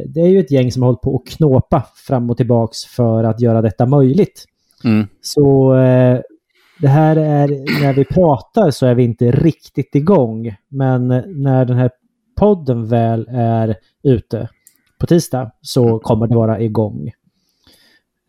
[0.05, 3.23] det är ju ett gäng som har hållit på att knåpa fram och tillbaks för
[3.23, 4.45] att göra detta möjligt.
[4.83, 5.07] Mm.
[5.21, 6.19] Så eh,
[6.79, 7.47] det här är,
[7.81, 10.55] när vi pratar så är vi inte riktigt igång.
[10.67, 11.91] Men när den här
[12.37, 14.49] podden väl är ute
[14.99, 17.11] på tisdag så kommer det vara igång.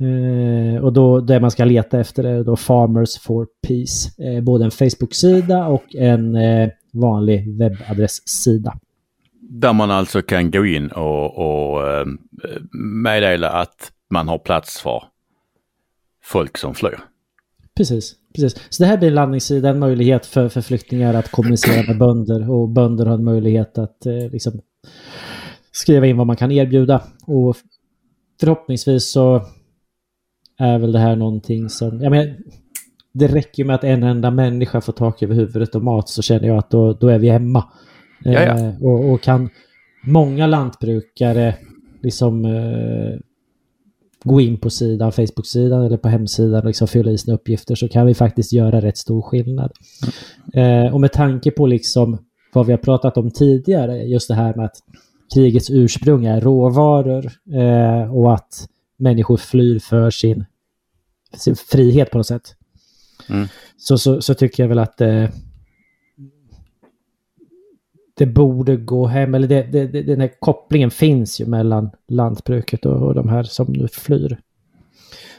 [0.00, 4.22] Eh, och då det man ska leta efter är då Farmers for Peace.
[4.24, 8.78] Eh, både en Facebook-sida och en eh, vanlig webbadresssida.
[9.40, 12.06] Där man alltså kan gå in och, och eh,
[13.02, 15.02] meddela att man har plats för
[16.22, 16.98] folk som flyr.
[17.76, 18.66] Precis, precis.
[18.70, 22.50] Så det här blir en landningssida, en möjlighet för, för flyktingar att kommunicera med bönder
[22.50, 24.60] och bönder har en möjlighet att eh, liksom
[25.72, 27.02] skriva in vad man kan erbjuda.
[27.26, 27.56] Och
[28.40, 29.46] förhoppningsvis så
[30.58, 32.36] är väl det här någonting som, jag menar,
[33.12, 36.22] det räcker ju med att en enda människa får tak över huvudet och mat så
[36.22, 37.64] känner jag att då, då är vi hemma.
[38.24, 39.50] Eh, och, och kan
[40.06, 41.54] många lantbrukare
[42.02, 43.18] liksom eh,
[44.24, 47.88] gå in på sidan, Facebook-sidan eller på hemsidan och liksom fylla i sina uppgifter så
[47.88, 49.72] kan vi faktiskt göra rätt stor skillnad.
[50.54, 52.18] Eh, och med tanke på liksom
[52.52, 54.76] vad vi har pratat om tidigare, just det här med att
[55.34, 60.44] krigets ursprung är råvaror eh, och att människor flyr för sin,
[61.36, 62.54] sin frihet på något sätt.
[63.28, 63.48] Mm.
[63.76, 65.24] Så, så, så tycker jag väl att eh,
[68.18, 72.86] det borde gå hem, eller det, det, det, den här kopplingen finns ju mellan lantbruket
[72.86, 74.38] och, och de här som nu flyr.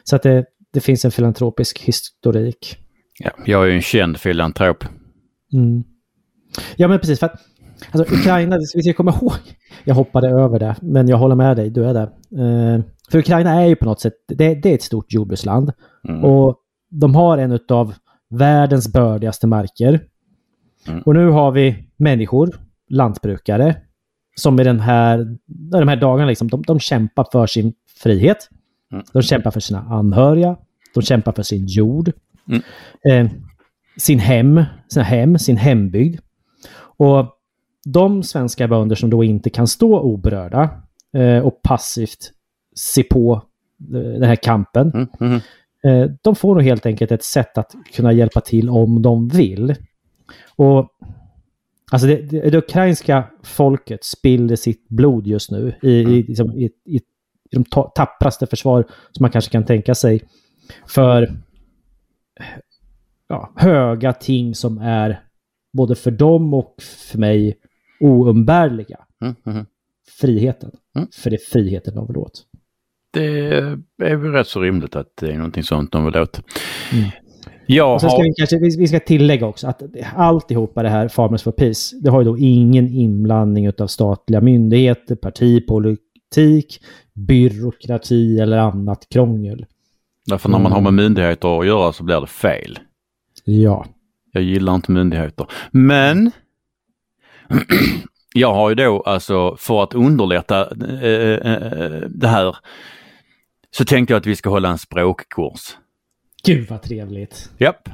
[0.04, 2.78] Så att det, det finns en filantropisk historik.
[3.20, 4.84] Ja, jag är ju en känd filantrop.
[5.54, 5.84] Mm.
[6.76, 7.42] Ja men precis, för att
[7.92, 9.34] alltså, Ukraina, vi ska komma ihåg,
[9.84, 12.10] jag hoppade över det, men jag håller med dig, du är där.
[12.32, 15.72] Eh, för Ukraina är ju på något sätt, det, det är ett stort jordbruksland
[16.08, 16.24] Mm.
[16.24, 16.56] och
[16.90, 17.94] de har en av
[18.30, 20.02] världens bördigaste marker.
[20.88, 21.02] Mm.
[21.02, 23.76] Och nu har vi människor, lantbrukare,
[24.36, 27.74] som i den här, de här dagarna liksom, de, de kämpar för sin
[28.04, 28.50] frihet.
[28.92, 29.04] Mm.
[29.14, 30.58] De kämpar för sina anhöriga.
[30.94, 32.12] De kämpar för sin jord.
[32.48, 32.62] Mm.
[33.10, 33.32] Eh,
[33.98, 36.20] sin hem, sina hem, sin hembygd.
[36.98, 37.36] Och
[37.86, 40.70] de svenska bönder som då inte kan stå oberörda
[41.14, 42.32] eh, och passivt
[42.76, 43.44] se på
[43.94, 44.92] eh, den här kampen.
[44.94, 45.08] Mm.
[45.20, 45.42] Mm.
[45.84, 49.76] Eh, de får nog helt enkelt ett sätt att kunna hjälpa till om de vill.
[50.56, 50.90] Och
[51.92, 56.70] Alltså det, det, det ukrainska folket spiller sitt blod just nu i, i, liksom, i,
[56.86, 57.02] i,
[57.52, 60.22] de ta, tappraste försvar som man kanske kan tänka sig.
[60.88, 61.32] För
[63.28, 65.24] ja, höga ting som är
[65.74, 66.76] både för dem och
[67.12, 67.58] för mig
[68.00, 68.98] oumbärliga.
[69.22, 69.36] Mm.
[69.46, 69.66] Mm.
[70.22, 70.72] Friheten.
[70.96, 71.08] Mm.
[71.14, 72.46] För det är friheten de vill åt.
[73.14, 73.26] Det
[73.98, 76.42] är väl rätt så rimligt att det är någonting sånt de vill åt.
[77.70, 77.78] Mm.
[77.78, 79.82] Jag Och sen ska vi, kanske, vi vi ska tillägga också att
[80.16, 85.16] alltihopa det här Farmers for Peace, det har ju då ingen inblandning av statliga myndigheter,
[85.16, 86.82] partipolitik,
[87.14, 89.66] byråkrati eller annat krångel.
[90.26, 92.80] Därför när man har med myndigheter att göra så blir det fel.
[93.46, 93.86] Ja.
[94.32, 95.48] Jag gillar inte myndigheter.
[95.72, 96.32] Men
[98.34, 100.62] jag har ju då alltså för att underlätta
[101.02, 102.58] eh, eh, det här
[103.72, 105.78] så tänkte jag att vi ska hålla en språkkurs.
[106.44, 107.50] Gud vad trevligt.
[107.58, 107.90] Japp.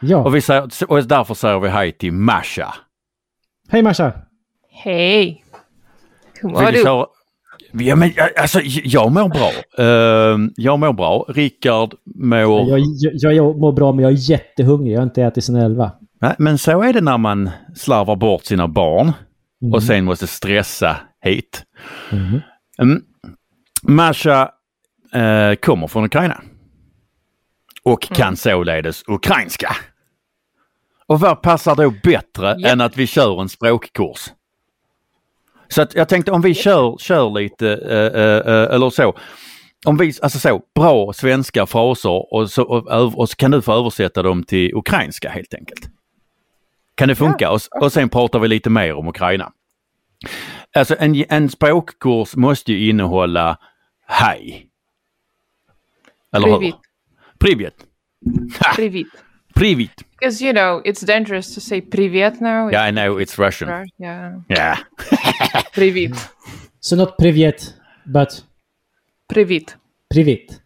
[0.00, 0.16] Ja.
[0.16, 2.74] Och, vi säger, och därför säger vi hej till Masha.
[3.68, 4.12] Hej Marsha!
[4.70, 5.44] Hej!
[6.40, 6.82] Hur mår du?
[7.72, 9.50] Ja, men jag- alltså, jag mår bra.
[9.86, 11.24] Ehm, jag mår bra.
[11.28, 12.68] Rickard mår...
[12.68, 12.80] Jag,
[13.12, 14.92] jag, jag mår bra men jag är jättehungrig.
[14.92, 15.90] Jag har inte ätit sedan elva.
[16.20, 19.12] Nej, men så är det när man slarvar bort sina barn
[19.74, 21.62] och sen måste stressa hit.
[22.78, 23.00] Mm.
[23.82, 24.50] Masha
[25.14, 26.40] eh, kommer från Ukraina
[27.92, 29.76] och kan således ukrainska.
[31.06, 32.72] Och vad passar då bättre yep.
[32.72, 34.32] än att vi kör en språkkurs?
[35.68, 39.18] Så att jag tänkte om vi kör, kör lite äh, äh, eller så.
[39.86, 43.72] Om vi, alltså så, bra svenska fraser och så, och, och så kan du få
[43.72, 45.88] översätta dem till ukrainska helt enkelt.
[46.94, 47.44] Kan det funka?
[47.44, 47.50] Ja.
[47.50, 49.52] Och, och sen pratar vi lite mer om Ukraina.
[50.76, 53.58] Alltså en, en språkkurs måste ju innehålla
[54.06, 54.66] hej.
[56.36, 56.72] Eller hur?
[57.39, 57.87] Privet.
[58.59, 59.07] Ha, Привіт.
[59.55, 60.03] privet.
[60.19, 62.69] Because you know, it's dangerous to say привет now.
[62.69, 63.69] Yeah, I know it's Russian.
[63.99, 64.33] Yeah.
[64.49, 64.77] Yeah.
[65.75, 66.13] Привіт.
[66.81, 67.73] So not privet,
[68.05, 68.43] but
[69.27, 69.77] Привіт.
[70.13, 70.59] privit.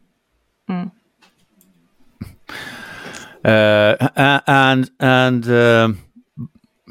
[3.46, 5.98] Uh, a- and and um,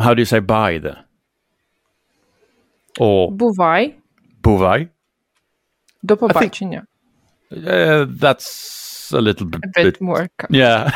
[0.01, 1.05] how do you say bye there?
[3.01, 3.95] Or Бувай.
[4.43, 4.89] buvai?
[6.03, 6.87] До побачення.
[7.53, 8.49] Uh, that's
[9.14, 10.30] a little bit, bit, bit more.
[10.50, 10.92] Yeah.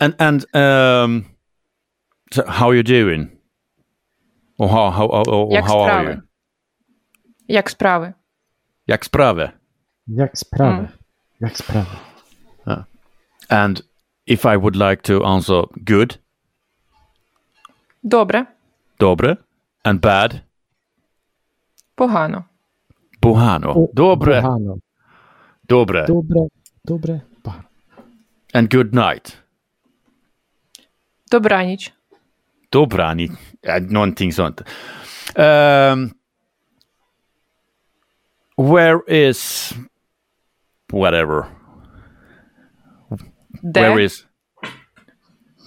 [0.00, 1.24] and and um,
[2.32, 3.30] so how are you doing?
[4.58, 6.22] Or how how or, or how are you?
[7.48, 8.12] Jak sprawy?
[8.86, 9.52] Jak sprawy?
[10.08, 10.78] Jak sprawy?
[10.78, 10.88] Mm.
[11.40, 11.96] Jak sprawy?
[12.66, 12.84] Uh,
[13.50, 13.82] and
[14.26, 16.18] if I would like to answer good.
[18.04, 18.46] Dobre.
[18.98, 19.36] Dobre.
[19.84, 20.42] And bad.
[21.96, 22.44] Pohano.
[23.22, 23.88] Bohano.
[23.94, 24.40] Dobre.
[24.42, 24.78] Bohano.
[25.68, 26.06] Dobre.
[26.06, 26.48] Dobre.
[26.86, 27.22] Dobre.
[28.54, 29.38] And good night.
[31.30, 31.92] Dobranić.
[32.70, 33.30] Dobranić.
[33.88, 34.62] Någonting sånt.
[35.36, 36.14] Um,
[38.56, 39.72] where is
[40.90, 41.46] whatever?
[43.62, 43.90] There.
[43.90, 44.26] Where is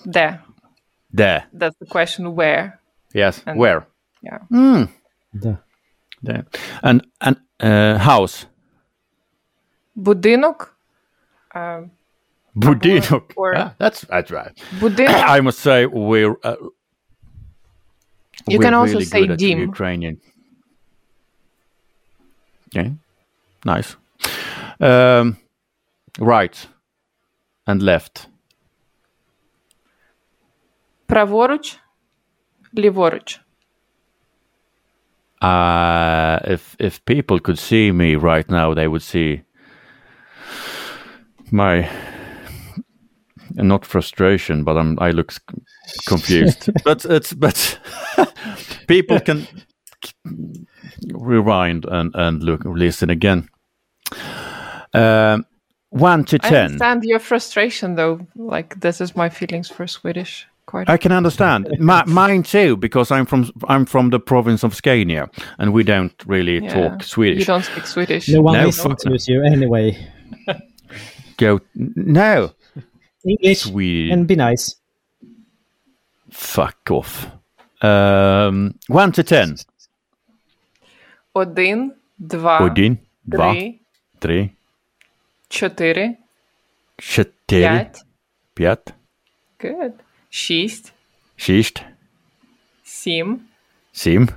[0.06, 0.44] there?
[1.12, 1.46] There.
[1.54, 2.36] That's the question.
[2.36, 2.80] Where?
[3.14, 3.42] Yes.
[3.48, 3.88] And where?
[4.22, 4.40] Yeah.
[4.52, 4.90] Mm.
[5.34, 5.65] There.
[6.83, 8.47] And and uh, house.
[9.97, 10.75] Будинок.
[11.55, 11.89] Е,
[12.57, 13.33] Budinok.
[13.37, 14.55] or- Yeah, that's that's right.
[14.81, 15.25] Будинок.
[15.37, 16.37] I must say we're.
[16.51, 16.57] Uh,
[18.49, 19.59] You we're can also really say good at dim.
[19.61, 20.17] Ukrainian.
[22.69, 22.89] Okay,
[23.65, 23.97] nice.
[24.81, 25.37] Um,
[26.19, 26.57] right
[27.67, 28.15] and left.
[31.09, 31.77] Праворуч.
[32.79, 33.29] Ліворуч.
[35.46, 39.44] Uh, if if people could see me right now, they would see
[41.52, 41.88] my
[43.54, 45.34] not frustration, but I'm I look
[46.08, 46.70] confused.
[46.84, 47.80] but it's but
[48.88, 49.48] people can
[51.14, 53.48] rewind and and look listen again.
[54.94, 55.46] Um,
[55.90, 56.66] one to I ten.
[56.66, 58.26] understand your frustration though.
[58.36, 60.48] Like this is my feelings for Swedish.
[60.67, 60.89] Quite.
[60.89, 65.29] I can understand My, mine too because I'm from I'm from the province of Scania
[65.59, 66.73] and we don't really Yeah.
[66.75, 67.41] talk Swedish.
[67.41, 68.29] You don't speak Swedish.
[68.29, 69.17] No one No, listens fuck no.
[69.17, 69.97] to you anyway.
[71.39, 72.53] Go no
[73.25, 74.13] English Swedish.
[74.13, 74.77] and be nice.
[76.31, 77.27] Fuck off.
[77.83, 79.57] Um, one to ten.
[81.35, 83.81] Один, два, Один, два, три,
[84.21, 84.57] три,
[85.49, 86.19] чотири,
[86.99, 88.03] четыре, п'ять.
[88.55, 88.95] пять,
[89.59, 89.95] Good.
[90.36, 90.92] 6,
[91.38, 91.82] 6,
[92.84, 93.48] 7,
[93.94, 94.28] 7,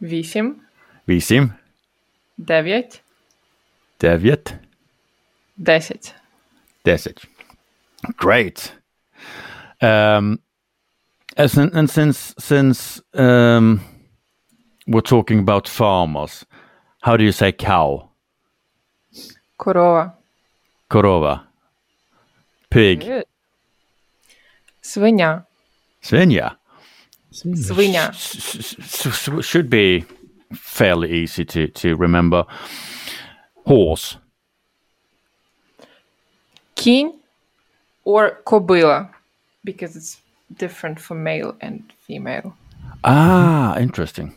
[0.00, 0.22] 8,
[1.08, 1.42] 8,
[2.38, 3.00] 9,
[5.58, 5.92] 9, 10.
[6.84, 7.14] 10.
[8.16, 8.72] Great.
[9.80, 10.38] Um,
[11.36, 13.80] and, and since since um,
[14.86, 16.46] we're talking about farmers,
[17.02, 18.08] how do you say cow?
[19.58, 20.12] Korova.
[20.88, 21.42] Korova.
[22.70, 23.00] Pig.
[23.00, 23.24] Good.
[24.88, 25.44] Svinya.
[26.02, 26.56] Svinya.
[27.32, 28.12] Svinya.
[29.42, 30.04] Should be
[30.52, 32.44] fairly easy to, to remember.
[33.66, 34.16] Horse.
[36.78, 37.12] king,
[38.04, 39.10] or kobyla
[39.64, 40.22] because it's
[40.56, 42.56] different for male and female.
[43.04, 44.32] Ah, interesting.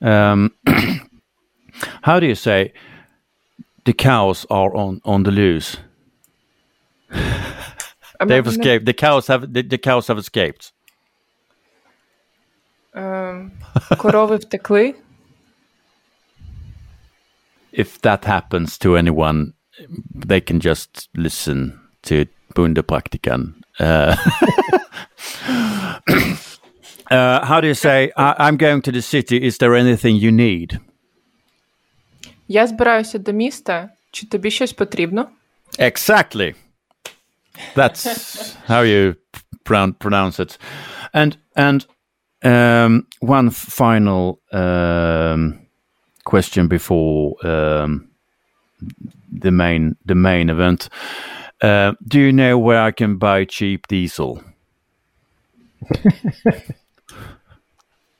[0.00, 0.54] Um,
[2.02, 2.72] how do you say
[3.84, 5.78] the cows are on, on the loose?
[8.27, 8.85] They've escaped.
[8.85, 10.71] The cows have the, the cows have escaped.
[12.95, 13.51] Ем,
[13.97, 14.95] Корови втекли.
[17.73, 19.53] If that happens to anyone,
[20.27, 23.55] they can just listen to Bundepraktikan.
[23.79, 24.15] Uh,
[27.11, 30.31] Uh, how do you say, I- I'm going to the city, is there anything you
[30.31, 30.79] need?
[32.47, 33.89] Я збираюся до міста.
[34.11, 35.29] Чи тобі щось потрібно?
[35.79, 36.55] Exactly.
[37.75, 39.15] That's how you
[39.63, 40.57] pronoun- pronounce it.
[41.13, 41.85] And and
[42.43, 45.59] um, one f- final um,
[46.25, 48.09] question before um,
[49.31, 50.89] the main the main event.
[51.61, 54.41] Uh, do you know where I can buy cheap diesel?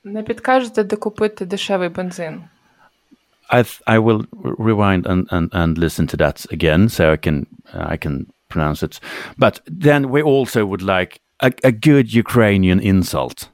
[0.04, 2.44] Не підкажете, де купити дешевий бензин.
[3.50, 7.16] I th- I will r- rewind and, and, and listen to that again so I
[7.16, 8.99] can I can pronounce it.
[9.37, 13.49] But then we also would like a, a good Ukrainian insult.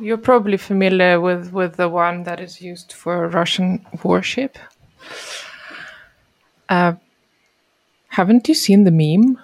[0.00, 4.58] You're probably familiar with, with the one that is used for Russian warship.
[6.68, 6.94] Uh,
[8.08, 9.38] haven't you seen the meme?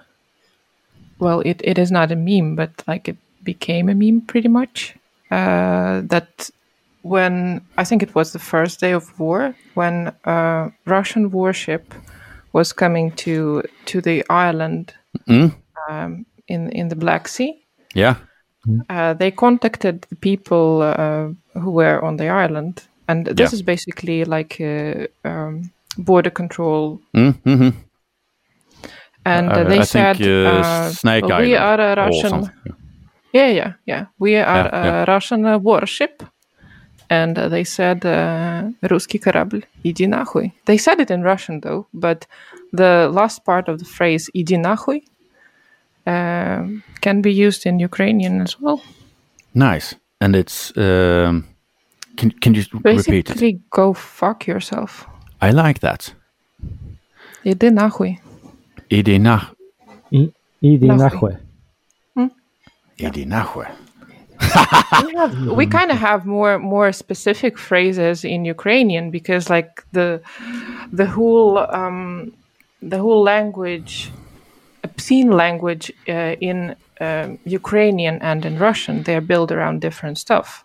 [1.19, 4.95] Well, it, it is not a meme, but like it became a meme pretty much.
[5.29, 6.49] Uh, that
[7.03, 11.93] when I think it was the first day of war, when a Russian warship
[12.53, 14.93] was coming to to the island
[15.27, 15.51] Mm?
[15.89, 17.53] um, in in the Black Sea,
[17.95, 18.15] Yeah.
[18.89, 21.29] uh, they contacted the people uh,
[21.61, 23.53] who were on the island, and this Yeah.
[23.53, 26.99] is basically like uh, um, border control.
[27.13, 27.69] Mm, hmm
[29.25, 32.49] And uh, they I said, think uh, uh, we are a Russian.
[33.33, 34.05] Yeah, yeah, yeah.
[34.19, 35.05] We are Yeah, a yeah.
[35.13, 36.23] Russian uh, warship,
[37.10, 41.86] and uh, they said, uh, "Русский корабль, иди нахуй." They said it in Russian though,
[41.92, 42.26] but
[42.72, 45.04] the last part of the phrase "иди нахуй"
[46.06, 48.80] um can be used in Ukrainian as well.
[49.54, 49.94] Nice.
[50.20, 51.44] And it's um,
[52.16, 52.82] can can you repeat it?
[52.82, 55.06] Basically, go fuck yourself.
[55.40, 56.14] I like that.
[57.44, 58.18] Иди нахуй.
[58.90, 59.52] Idi nach
[60.12, 60.32] I,
[63.04, 63.66] I din Nahue.
[64.55, 64.83] Nahue.
[64.91, 65.05] Idi nachwe.
[65.05, 70.21] we have we kind of have more more specific phrases in Ukrainian because like the
[70.91, 72.31] the whole um,
[72.81, 74.11] the whole language
[74.83, 80.63] obscene language uh, in um, Ukrainian and in Russian they are built around different stuff.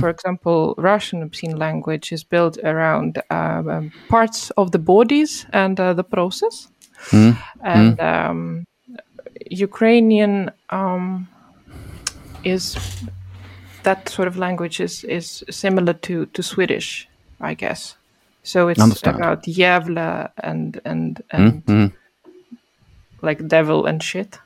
[0.00, 5.78] For example, Russian obscene language is built around um, um, parts of the bodies and
[5.78, 6.68] uh, the process,
[7.62, 8.66] and um,
[9.50, 11.28] Ukrainian um,
[12.42, 12.76] is
[13.88, 17.08] that sort of language is is similar to to Swedish,
[17.40, 17.96] I guess.
[18.42, 19.16] So it's Understand.
[19.16, 21.92] about jävla and and and Mm,
[23.22, 24.40] like devil and shit,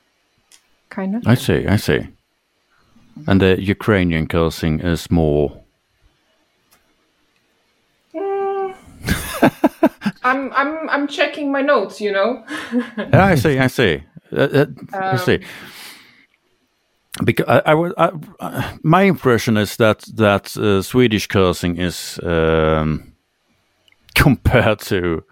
[0.88, 1.26] kind of.
[1.26, 2.08] I see, I see.
[3.26, 5.52] And the Ukrainian cursing is more.
[10.24, 12.44] I'm I'm I'm checking my notes, you know.
[13.12, 14.02] Yeah, I see, I see.
[14.32, 15.38] Uh, uh, I see.
[17.24, 18.10] Because I, I, would- I,
[18.40, 23.12] uh, my impression is that that uh, Swedish cursing is um,
[24.14, 25.22] compared to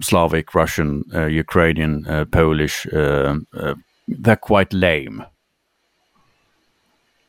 [0.00, 2.86] Slavic, Russian, uh, Ukrainian, uh, Polish.
[2.92, 3.74] um uh,
[4.08, 5.24] they're quite lame.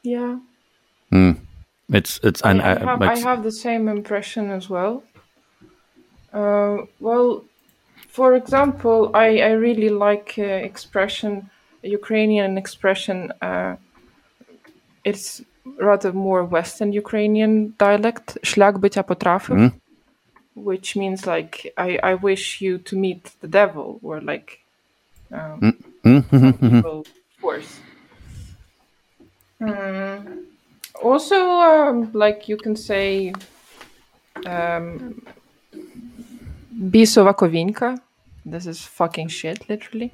[0.04, 0.38] Yeah,
[1.90, 5.04] It's it's I, and I uh, have I it's- have the same impression as well.
[6.34, 7.44] Uh, well,
[8.08, 11.50] for example, I I really like uh, expression
[11.83, 13.33] Ukrainian expression.
[13.41, 13.77] Uh,
[15.05, 15.43] it's
[15.77, 18.27] rather more Western Ukrainian dialect.
[18.43, 19.73] Шлях биття потрапив,
[20.55, 24.49] which means like I I wish you to meet the devil or like
[25.31, 27.07] um, some people
[27.41, 27.81] force.
[29.61, 30.45] Mm.
[31.03, 31.37] Also,
[31.71, 33.33] um, like you can say,
[34.47, 35.15] um,
[36.73, 37.99] Бісова ковінька.
[38.47, 40.11] This is fucking shit, literally.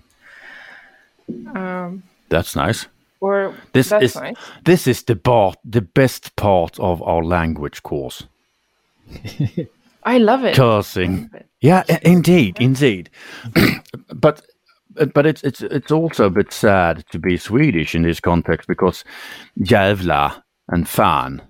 [1.56, 2.88] Um, that's nice.
[3.22, 4.36] or This that's is nice.
[4.66, 8.28] this is the part, the best part of our language course.
[10.04, 10.56] I love it.
[10.56, 11.30] Cursing.
[11.62, 13.10] Yeah, indeed, indeed.
[14.14, 14.42] but
[15.14, 19.04] but it's it's it's also a bit sad to be Swedish in this context because
[19.60, 21.42] jävla and fan.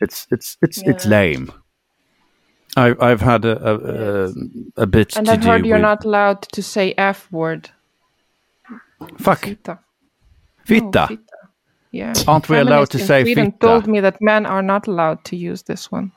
[0.00, 1.52] It's it's it's it's lame.
[2.76, 3.74] I I've had a a,
[4.26, 4.32] a,
[4.76, 7.70] a bit And I've heard you're with not allowed to say F word.
[9.18, 9.78] Fuck Fitta.
[10.64, 10.84] fitta.
[11.00, 11.22] No, fitta.
[11.92, 12.12] Yeah.
[12.28, 13.58] Aren't we allowed to in say Sweden fitta?
[13.66, 16.12] told me that men are not allowed to use this one.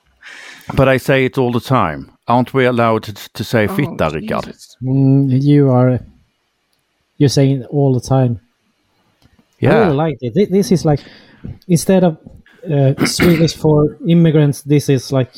[0.75, 2.11] But I say it all the time.
[2.27, 4.55] Aren't we allowed to, to say Oh, fitta, Rickard?
[4.83, 5.99] Mm, you are.
[7.17, 8.39] You're saying it all the time.
[9.23, 9.27] I
[9.59, 9.79] Yeah.
[9.79, 10.49] really like it.
[10.51, 10.99] This is like
[11.67, 12.17] instead of
[12.69, 15.31] uh, Swedish for immigrants, this is like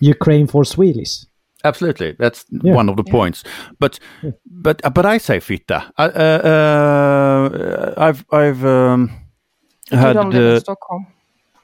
[0.00, 1.24] Ukraine for Swedish.
[1.64, 2.74] Absolutely, that's Yeah.
[2.76, 3.44] one of the points.
[3.78, 3.98] But
[4.46, 5.82] but but I say fitta.
[5.98, 9.10] I, uh, uh, I've I've um,
[9.90, 11.06] had don't live in uh, Stockholm.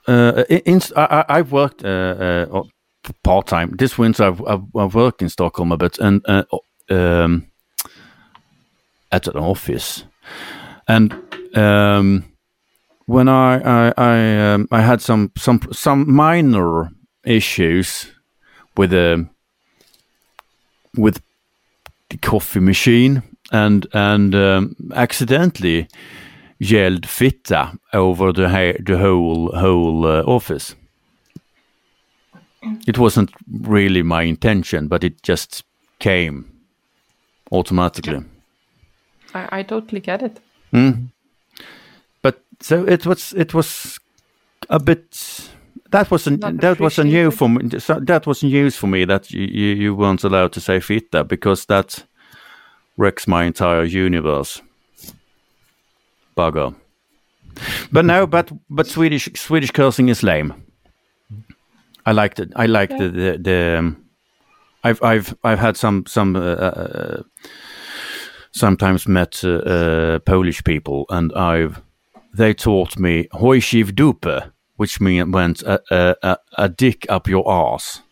[0.08, 2.62] uh, in, I, I've worked uh, uh,
[3.22, 3.76] part time.
[3.78, 6.44] This winter, I've, I've, I've worked in Stockholm a bit and uh,
[6.90, 7.46] um,
[9.12, 10.04] at an office.
[10.88, 11.12] And
[11.56, 12.24] um,
[13.06, 16.90] when I I I, um, I had some some some minor
[17.24, 18.10] issues
[18.76, 19.28] with the
[20.96, 21.20] with
[22.10, 23.22] the coffee machine
[23.52, 25.88] and and um, accidentally
[26.58, 30.74] yelled fitta over the the whole whole uh, office.
[32.86, 35.64] It wasn't really my intention, but it just
[35.98, 36.46] came
[37.52, 38.24] automatically.
[39.34, 40.40] I, I totally get it.
[42.22, 43.98] But so it was it was
[44.70, 45.50] a bit
[45.94, 49.30] that was a, that was a new for me that was news for me that
[49.30, 52.04] you, you, weren't allowed to say fitta because that
[52.96, 54.60] wrecks my entire universe.
[56.36, 56.74] Bugger.
[57.92, 60.52] But no, but but Swedish Swedish cursing is lame.
[62.06, 62.52] I liked it.
[62.56, 64.04] I liked the the, the um,
[64.82, 67.22] I've I've I've had some some uh, uh,
[68.52, 71.80] sometimes met uh, uh, Polish people, and I've
[72.36, 77.44] they taught me "hojsiv dupe," which mean meant a, a, a, a dick up your
[77.50, 78.02] ass.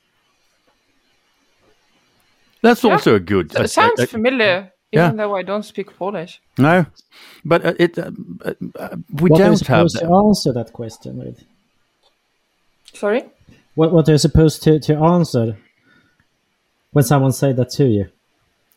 [2.63, 2.93] That's Yeah.
[2.93, 3.55] also a good.
[3.55, 5.07] It sounds a- a- familiar, yeah.
[5.07, 6.41] even though I don't speak Polish.
[6.59, 6.87] no,
[7.45, 8.11] but uh, it uh,
[8.45, 10.07] uh, we What don't have supposed that.
[10.07, 11.43] to answer that question with?
[12.95, 13.25] Sorry?
[13.75, 15.57] What what are you supposed to, to answer
[16.93, 18.07] when someone say that to you?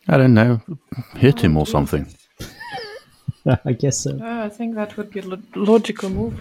[0.08, 0.62] I don't know.
[1.16, 2.08] Hit him or something.
[3.66, 4.18] I guess so.
[4.20, 6.40] Uh, I think that would be a lo- logical move.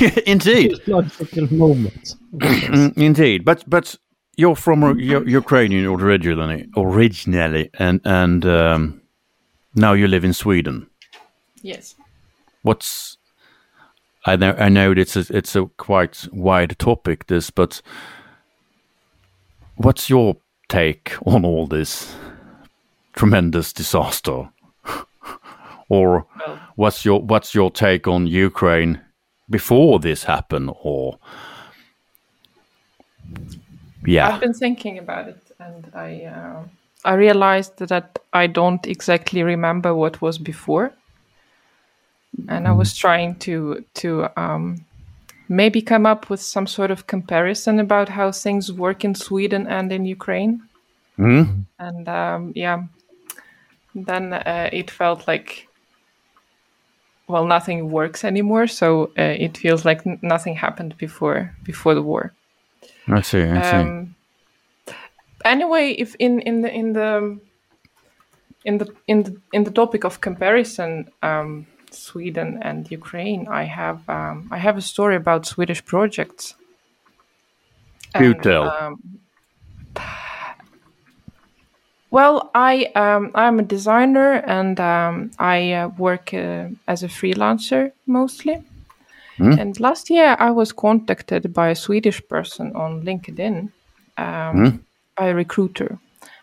[0.26, 0.80] Indeed.
[0.86, 2.14] Logical moment.
[2.96, 3.96] Indeed, but but
[4.36, 9.02] you're from U- Ukrainian originally, originally, and and um,
[9.74, 10.88] now you live in Sweden.
[11.62, 11.96] Yes.
[12.62, 13.16] What's
[14.24, 17.82] I know I know it's a, it's a quite wide topic this, but
[19.76, 20.36] what's your
[20.68, 22.14] take on all this
[23.14, 24.50] tremendous disaster?
[25.88, 29.00] Or Well, what's your what's your take on Ukraine
[29.50, 30.70] before this happened?
[30.82, 31.18] Or
[34.06, 36.62] yeah, I've been thinking about it, and I uh,
[37.04, 40.92] I realized that I don't exactly remember what was before,
[42.48, 44.84] and I was trying to to um,
[45.48, 49.92] maybe come up with some sort of comparison about how things work in Sweden and
[49.92, 50.62] in Ukraine,
[51.16, 51.42] Hmm?
[51.78, 52.82] and um, yeah,
[53.94, 55.67] then uh, it felt like.
[57.28, 62.02] Well, nothing works anymore, so uh, it feels like n- nothing happened before before the
[62.02, 62.32] war.
[63.06, 63.42] I see.
[63.42, 63.76] I see.
[63.76, 64.14] Um,
[65.44, 67.38] anyway, if in in the in the
[68.64, 74.08] in the in the in the topic of comparison, um, Sweden and Ukraine, I have
[74.08, 76.54] um, I have a story about Swedish projects.
[78.18, 78.98] Do And, tell.
[82.10, 87.92] Well, I um, I'm a designer and um, I uh, work uh, as a freelancer
[88.06, 88.62] mostly.
[89.60, 93.70] And last year, I was contacted by a Swedish person on LinkedIn,
[94.16, 94.54] um,
[95.16, 95.98] by a recruiter,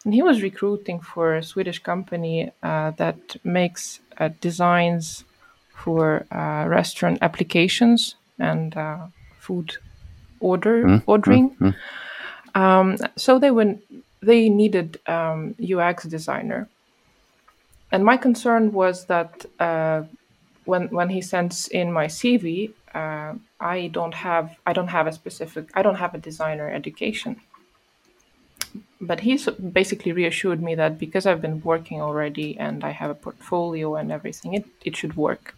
[0.05, 5.25] and he was recruiting for a Swedish company uh, that makes uh, designs
[5.73, 9.07] for uh, restaurant applications and uh,
[9.39, 9.77] food
[10.39, 11.55] order ordering.
[12.53, 13.75] Um, so they were
[14.25, 16.67] they needed um, UX designer,
[17.91, 20.03] and my concern was that uh,
[20.65, 25.11] when when he sends in my CV, uh, I don't have I don't have a
[25.11, 27.41] specific I don't have a designer education.
[28.99, 33.15] But he's basically reassured me that because I've been working already and I have a
[33.15, 35.55] portfolio and everything, it, it should work.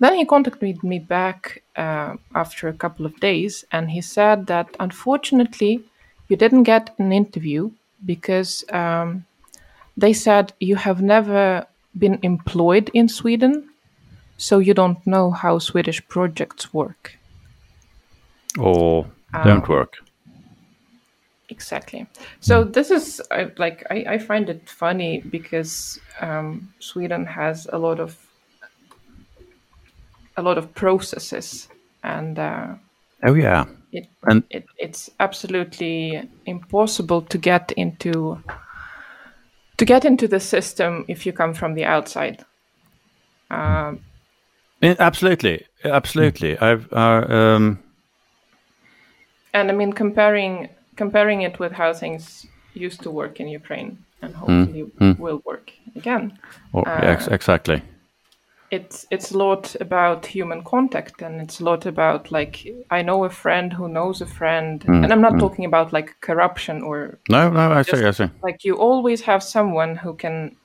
[0.00, 4.74] Then he contacted me back uh, after a couple of days and he said that
[4.80, 5.84] unfortunately
[6.30, 7.70] you didn't get an interview
[8.06, 9.24] because um,
[9.96, 11.66] they said you have never
[11.98, 13.68] been employed in Sweden,
[14.36, 17.18] so you don't know how Swedish projects work.
[18.58, 19.06] or
[19.44, 19.98] don't work.
[21.48, 22.06] Exactly.
[22.38, 27.78] So this is I, like I, I find it funny because um, Sweden has a
[27.78, 28.16] lot of
[30.36, 31.68] a lot of processes,
[32.04, 32.74] and uh,
[33.22, 38.42] Oh yeah, it, and it it's absolutely impossible to get into
[39.76, 42.44] to get into the system if you come from the outside.
[43.50, 44.00] Um,
[44.82, 46.58] absolutely, absolutely.
[46.58, 47.78] I've uh, um,
[49.52, 54.34] and I mean comparing comparing it with how things used to work in Ukraine and
[54.34, 56.38] hopefully will work again.
[56.72, 57.82] or, Uh, ex- exactly.
[58.70, 63.24] It's it's a lot about human contact and it's a lot about like I know
[63.24, 65.40] a friend who knows a friend, mm, and I'm not mm.
[65.40, 68.30] talking about like corruption or No, no, I see, I see.
[68.42, 70.56] like you always have someone who can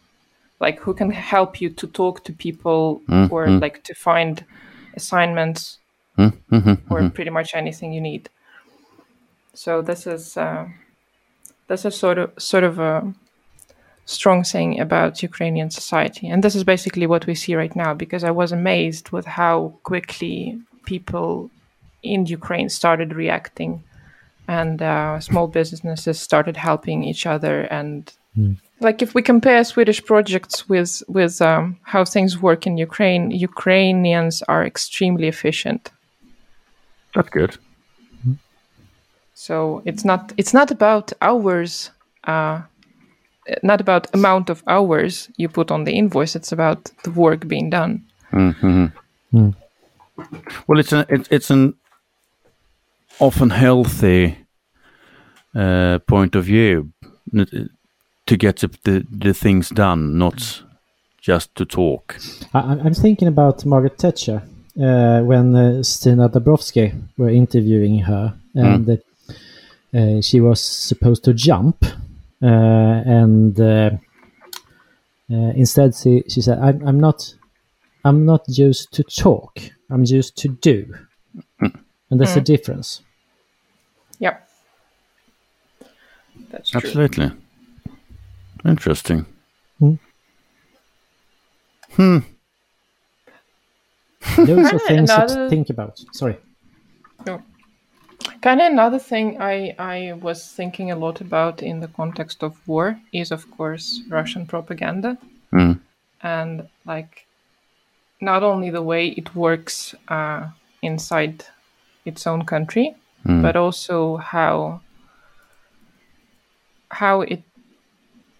[0.59, 4.45] like who can help you to talk to people mm, or like to find
[4.95, 5.79] assignments
[6.17, 7.09] or mm-hmm.
[7.09, 8.29] pretty much anything you need.
[9.53, 10.67] So this is uh,
[11.67, 13.13] this is sort of sort of a
[14.05, 16.27] strong thing about ukrainian society.
[16.27, 19.73] And this is basically what we see right now because i was amazed with how
[19.83, 21.49] quickly people
[22.03, 23.83] in ukraine started reacting
[24.47, 27.61] and uh, small businesses started helping each other.
[27.61, 28.11] And
[28.79, 34.43] like if we compare swedish projects with with um, how things work in ukraine ukrainians
[34.43, 35.91] are extremely efficient.
[37.15, 37.57] That's good.
[39.33, 41.91] so it's not it's not about hours
[42.25, 42.61] uh,
[43.63, 47.69] not about amount of hours you put on the invoice it's about the work being
[47.69, 48.03] done.
[50.67, 51.73] Well, it's a it, it's an
[53.19, 54.37] often healthy
[55.55, 56.91] uh, point of view
[58.25, 60.63] to get the, the the things done, not
[61.21, 62.17] just to talk.
[62.53, 64.41] I, I'm I'm thinking about Margaret Thatcher
[64.81, 68.89] uh, when uh, Stina Dabrowski were interviewing her, and
[69.93, 71.89] uh, she was supposed to jump, uh,
[72.41, 73.91] and uh,
[75.31, 77.35] uh, instead she, she said, I'm, "I'm not,
[78.03, 79.59] I'm not used to talk.
[79.89, 80.93] I'm used to do,"
[81.59, 83.01] and that's a difference.
[84.19, 84.47] Yep.
[86.49, 87.31] that's true Absolutely.
[88.65, 89.25] Interesting.
[89.79, 89.95] hmm
[94.37, 95.99] Those are things to think about.
[96.13, 96.37] Sorry.
[98.45, 102.55] Kind of another thing I, I was thinking a lot about in the context of
[102.67, 105.17] war is, of course, Russian propaganda.
[105.51, 105.79] Mm.
[106.21, 107.25] And, like,
[108.21, 110.49] not only the way it works uh,
[110.83, 111.45] inside
[112.05, 112.93] its own country,
[113.41, 114.81] but also how
[116.89, 117.41] how it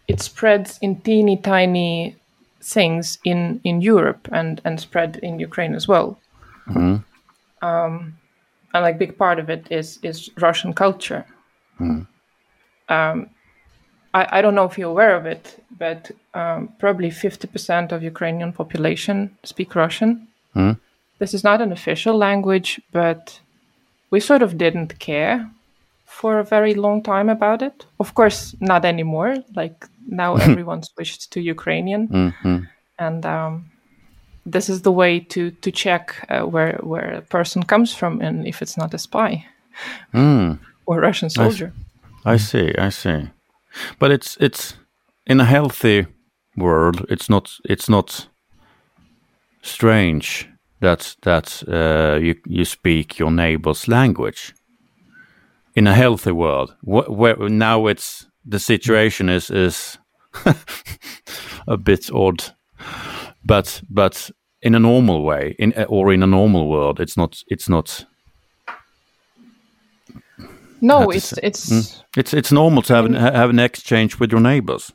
[0.07, 2.15] it spreads in teeny tiny
[2.61, 6.19] things in, in Europe and, and spread in Ukraine as well.
[8.75, 11.25] And like big part of it is is Russian culture.
[12.89, 13.29] Um,
[14.13, 18.51] I, I don't know if you're aware of it, but um, probably 50% of Ukrainian
[18.53, 20.27] population speak Russian.
[21.19, 23.39] This is not an official language, but
[24.11, 25.49] we sort of didn't care
[26.05, 27.85] for a very long time about it.
[27.99, 29.37] Of course, not anymore.
[29.55, 29.87] Like
[30.21, 32.01] now, everyone switched to Ukrainian,
[32.99, 33.71] and um,
[34.45, 38.47] this is the way to to check uh, where where a person comes from and
[38.47, 39.45] if it's not a spy
[40.85, 41.73] or Russian soldier.
[42.25, 43.29] I see, I see.
[43.99, 44.77] But it's it's
[45.25, 46.07] in a healthy
[46.57, 47.05] world.
[47.09, 48.29] It's not it's not
[49.61, 54.53] strange that that uh, you you speak your neighbor's language.
[55.75, 59.97] In a healthy world, wh- where now it's the situation is is
[61.67, 62.54] a bit odd,
[63.43, 67.69] but but in a normal way, in or in a normal world, it's not it's
[67.69, 68.05] not.
[70.81, 72.01] No, it's is- it's hmm.
[72.17, 73.33] It's it's normal to have an, mm.
[73.33, 74.91] have an exchange with your neighbors.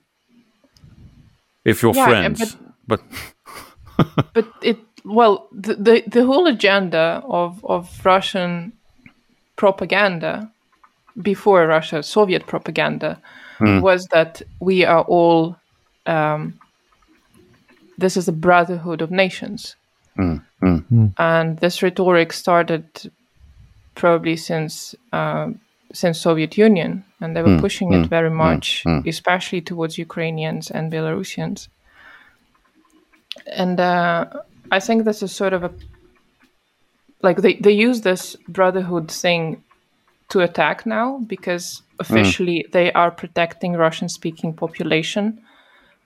[1.64, 2.56] If you're Yeah, friends,
[2.86, 3.00] but,
[4.34, 8.72] but it well the, the the whole agenda of of Russian
[9.56, 10.50] propaganda
[11.20, 13.20] before Russia Soviet propaganda
[13.58, 13.80] hmm.
[13.80, 15.56] was that we are all
[16.06, 16.58] um,
[18.00, 19.76] this is a brotherhood of nations.
[20.18, 20.84] Mm, mm.
[20.86, 21.06] Hmm.
[21.18, 22.84] And this rhetoric started
[23.94, 25.48] probably since uh,
[25.92, 27.60] since Soviet Union and they were hmm.
[27.60, 28.08] pushing it hmm.
[28.16, 31.68] very much especially towards Ukrainians and Belarusians.
[33.46, 34.26] And uh,
[34.70, 35.72] I think this is sort of a
[37.22, 39.62] like they, they use this brotherhood thing
[40.30, 45.40] to attack now because officially they are protecting Russian speaking population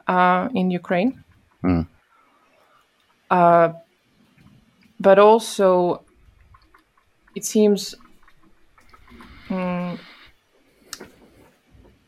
[0.09, 1.25] uh, in Ukraine.
[3.31, 3.73] Uh,
[5.01, 6.03] but also,
[7.35, 7.95] it seems
[9.49, 9.99] mm,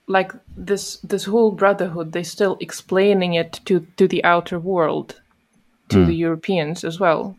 [0.07, 5.21] like this this whole brotherhood They're still explaining it to to the outer world
[5.89, 7.37] to the Europeans as well.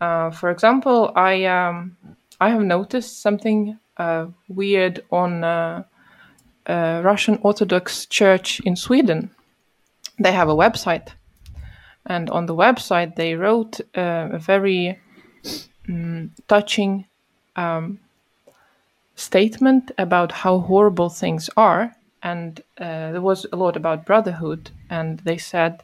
[0.00, 1.96] Uh, for example, I um,
[2.40, 5.84] I have noticed something uh, weird on uh,
[6.66, 9.30] uh, Russian Orthodox Church in Sweden.
[10.18, 11.08] They have a website,
[12.06, 14.98] and on the website they wrote uh, a very
[15.88, 17.06] mm, touching
[17.56, 17.98] um,
[19.14, 25.20] statement about how horrible things are, and uh, there was a lot about brotherhood, and
[25.20, 25.82] they said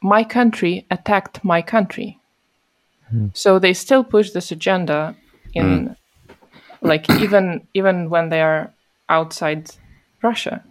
[0.00, 2.18] my country attacked my country.
[3.32, 5.16] So they still push this agenda
[5.54, 5.96] in
[6.82, 8.72] like even even when they are
[9.08, 9.70] outside
[10.22, 10.62] Russia.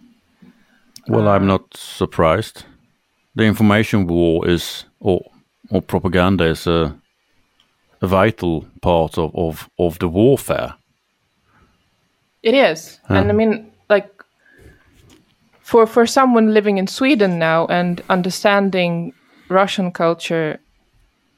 [1.08, 2.64] Well, I'm not surprised.
[3.34, 5.22] The information war is, or,
[5.70, 6.98] or propaganda is a,
[8.00, 10.74] a vital part of, of, of the warfare.
[12.42, 13.00] It is.
[13.08, 14.10] And I mean like
[15.60, 19.12] for for someone living in Sweden now and understanding
[19.48, 20.60] Russian culture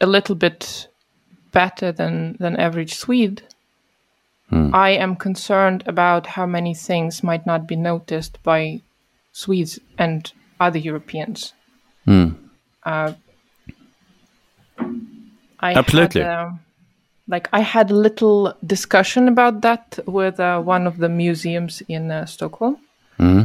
[0.01, 0.89] a little bit
[1.53, 3.43] better than than average Swede,
[4.51, 4.75] hmm.
[4.75, 8.83] I am concerned about how many things might not be noticed by
[9.33, 11.55] Swedes and other Europeans.
[12.85, 13.13] Uh,
[15.61, 16.23] I Absolutely.
[16.23, 16.61] Had, um,
[17.29, 22.11] like I had a little discussion about that with uh, one of the museums in
[22.11, 22.79] uh, Stockholm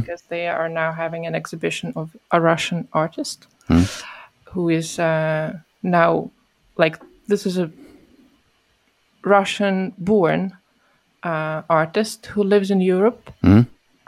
[0.00, 3.46] because they are now having an exhibition of a Russian artist
[4.44, 5.52] who is uh,
[5.82, 6.30] now
[6.76, 6.98] like
[7.28, 7.70] this is a
[9.22, 10.56] Russian born
[11.22, 13.30] uh, artist who lives in Europe.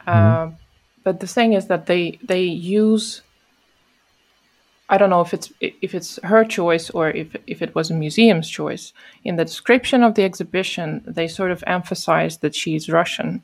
[0.06, 0.50] Uh,
[1.04, 3.22] but the thing is that they they use
[4.90, 7.94] I don't know if it's if it's her choice or if if it was a
[7.94, 8.92] museum's choice.
[9.22, 13.42] In the description of the exhibition, they sort of emphasize that she's Russian,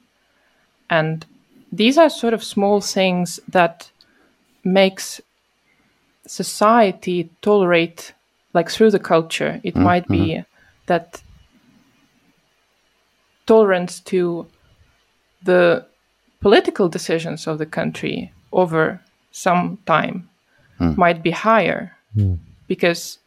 [0.88, 1.26] and
[1.70, 3.90] these are sort of small things that
[4.62, 5.20] makes
[6.26, 8.14] society tolerate,
[8.54, 9.60] like through the culture.
[9.62, 9.84] It mm-hmm.
[9.84, 10.44] might be
[10.86, 11.22] that
[13.46, 14.46] tolerance to
[15.42, 15.84] the
[16.40, 20.30] political decisions of the country over some time
[20.78, 20.94] Hmm.
[20.96, 22.34] might be higher hmm.
[22.66, 23.18] because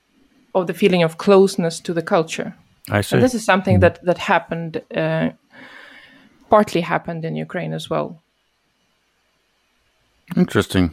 [0.54, 2.54] of the feeling of closeness to the culture.
[2.89, 3.16] I see.
[3.16, 3.82] And this is something hmm.
[3.82, 5.30] that that happened, uh,
[6.50, 8.22] partly happened in Ukraine as well.
[10.36, 10.91] Interesting.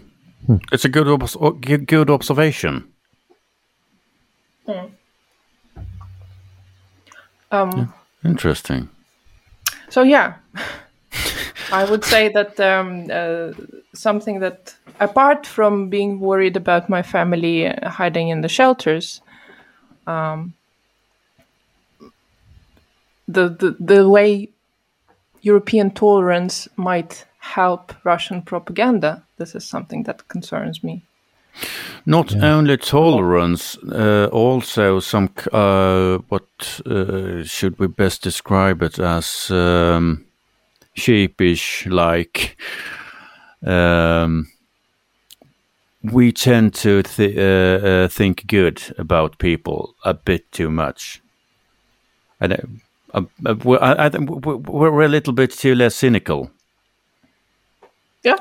[0.73, 2.85] It's a good obs- good good observation.
[7.51, 7.93] Um,
[8.25, 8.89] Interesting.
[9.89, 10.35] So yeah,
[11.75, 13.53] I would say that um, uh,
[13.95, 19.21] something that, apart from being worried about my family uh, hiding in the shelters,
[20.07, 20.55] um,
[23.27, 24.51] the, the the way
[25.43, 29.25] European tolerance might help Russian propaganda.
[29.39, 31.03] This is something that concerns me.
[32.07, 35.29] Not only tolerance, uh, also some.
[35.53, 39.51] Uh, what uh, should we best describe it as?
[39.51, 40.25] Um,
[40.95, 42.57] sheepish, like.
[43.65, 44.49] Um,
[46.03, 51.23] we tend to th- uh, uh, think good about people a bit too much.
[52.41, 52.81] Don't.
[53.15, 56.51] Uh, uh, we- I, I we're a little bit too less cynical.
[58.23, 58.37] Yeah.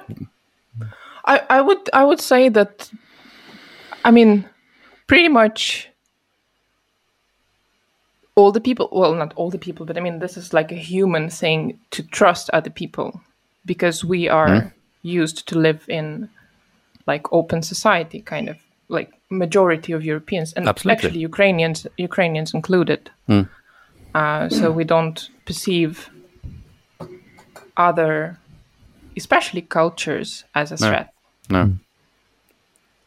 [1.26, 2.90] I, I would I would say that
[4.04, 4.46] I mean
[5.08, 5.90] pretty much
[8.36, 10.76] all the people well not all the people but I mean this is like a
[10.76, 13.22] human thing to trust other people
[13.66, 16.30] because we are used to live in
[17.06, 18.58] like open society kind of
[18.90, 21.08] like majority of Europeans and Absolutely.
[21.08, 23.10] actually Ukrainians Ukrainians included.
[24.16, 26.10] Uh, so we don't perceive
[27.78, 28.38] other
[29.18, 31.14] especially cultures as a threat.
[31.50, 31.74] No.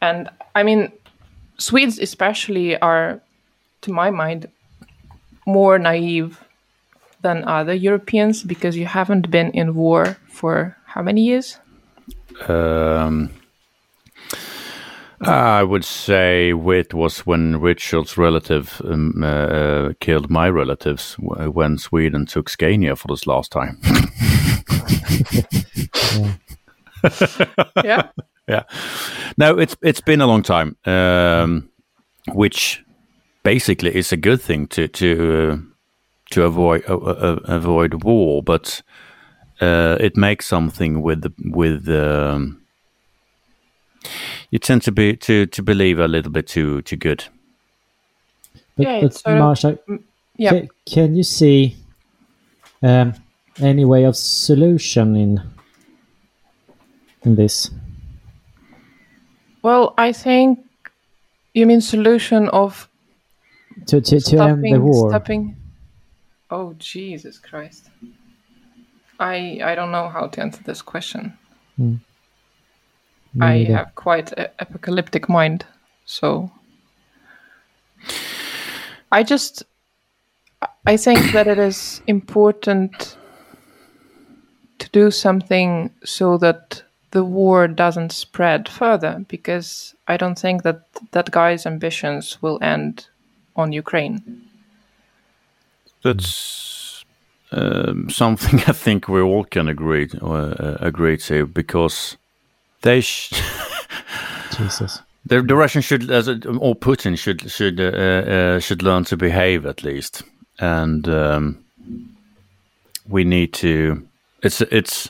[0.01, 0.91] And I mean,
[1.57, 3.21] Swedes especially are,
[3.81, 4.47] to my mind,
[5.47, 6.43] more naive
[7.21, 11.57] than other Europeans because you haven't been in war for how many years?
[12.47, 13.31] Um,
[15.21, 22.27] I would say it was when Richard's relative um, uh, killed my relatives when Sweden
[22.27, 23.79] took Scania for this last time.
[27.83, 28.09] Yeah.
[28.47, 28.63] yeah.
[29.37, 31.69] No, it's it's been a long time, um,
[32.33, 32.83] which
[33.53, 35.05] basically it's a good thing to to
[35.51, 35.57] uh,
[36.31, 38.83] to avoid uh, uh, avoid war, but
[39.61, 41.23] uh, it makes something with
[41.55, 42.57] with um,
[44.51, 47.23] you tend to be to to believe a little bit too too good.
[48.75, 49.77] But, Yeah, but it's sort of- Marsha,
[50.37, 50.51] Yeah.
[50.51, 51.75] ca- can you see
[52.83, 53.13] um,
[53.61, 55.41] any way of solution in
[57.25, 57.71] in this?
[59.63, 60.59] Well, I think
[61.53, 62.87] you mean solution of
[63.85, 65.09] To to, to end the war?
[65.09, 65.55] stopping.
[66.49, 67.89] Oh Jesus Christ!
[69.19, 71.37] I I don't know how to answer this question.
[71.75, 71.95] Hmm.
[73.33, 73.75] Me I neither.
[73.77, 75.65] have quite an apocalyptic mind,
[76.05, 76.51] so
[79.11, 79.63] I just
[80.85, 83.17] I think that it is important
[84.79, 90.81] to do something so that the war doesn't spread further because I don't think that
[91.11, 93.07] that guy's ambitions will end
[93.57, 94.21] on Ukraine.
[96.03, 97.03] That's
[97.51, 102.17] um, something I think we all can agree uh, agree to because
[102.81, 103.33] they sh-
[104.57, 105.01] Jesus.
[105.25, 109.17] the, the Russians should as a, or Putin should should uh, uh, should learn to
[109.17, 110.23] behave at least,
[110.59, 111.65] and um,
[113.07, 114.07] we need to.
[114.43, 115.09] It's it's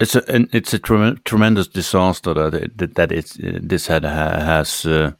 [0.00, 4.86] it's a it's a trem- tremendous disaster that it, that, that it's this had has
[4.86, 5.12] uh,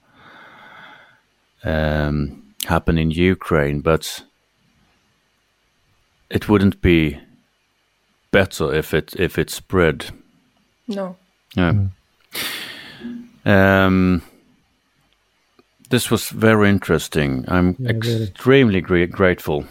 [1.68, 4.24] um, happened in Ukraine, but
[6.30, 7.18] it wouldn't be
[8.30, 10.06] better if it if it spread.
[10.86, 11.16] No.
[11.56, 11.72] Yeah.
[13.44, 14.22] Um,
[15.90, 17.44] this was very interesting.
[17.48, 18.22] I'm Yeah, really.
[18.24, 19.64] extremely gra- grateful.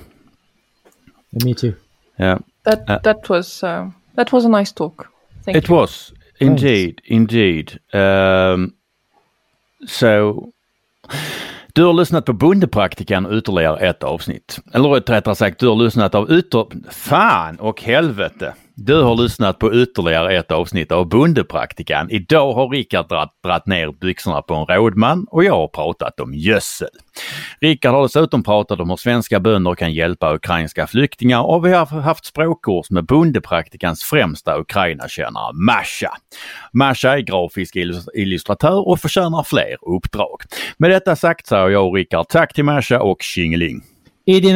[1.32, 1.76] Yeah, me too.
[2.20, 2.38] Yeah.
[2.64, 5.08] That Uh, that was uh, that was a nice talk.
[5.44, 5.76] Thank It you.
[5.76, 7.80] was indeed, indeed.
[7.94, 8.74] Um,
[9.86, 10.54] so,
[11.78, 14.60] du har lyssnat på Bondepraktikan ytterligare ett avsnitt.
[14.74, 16.66] Eller rättare sagt, du har lyssnat av ytter...
[16.92, 18.54] Fan och helvete!
[18.80, 22.12] Du har lyssnat på ytterligare ett avsnitt av Bondepraktikan.
[22.12, 23.10] Idag har Rickard
[23.44, 26.90] dratt, ner byxorna på en rådman och jag har pratat om gödsel.
[27.62, 31.86] Rickard har dessutom pratat om hur svenska bönder kan hjälpa ukrainska flyktingar och vi har
[31.86, 36.12] haft språkkurs med Bondepraktikans främsta Ukrainakännare Masha.
[36.74, 37.76] Masha är grafisk
[38.14, 40.42] illustratör och förtjänar fler uppdrag.
[40.78, 43.82] Med detta sagt säger jag och Rickard tack till Masha och tjingeling.
[44.26, 44.56] I din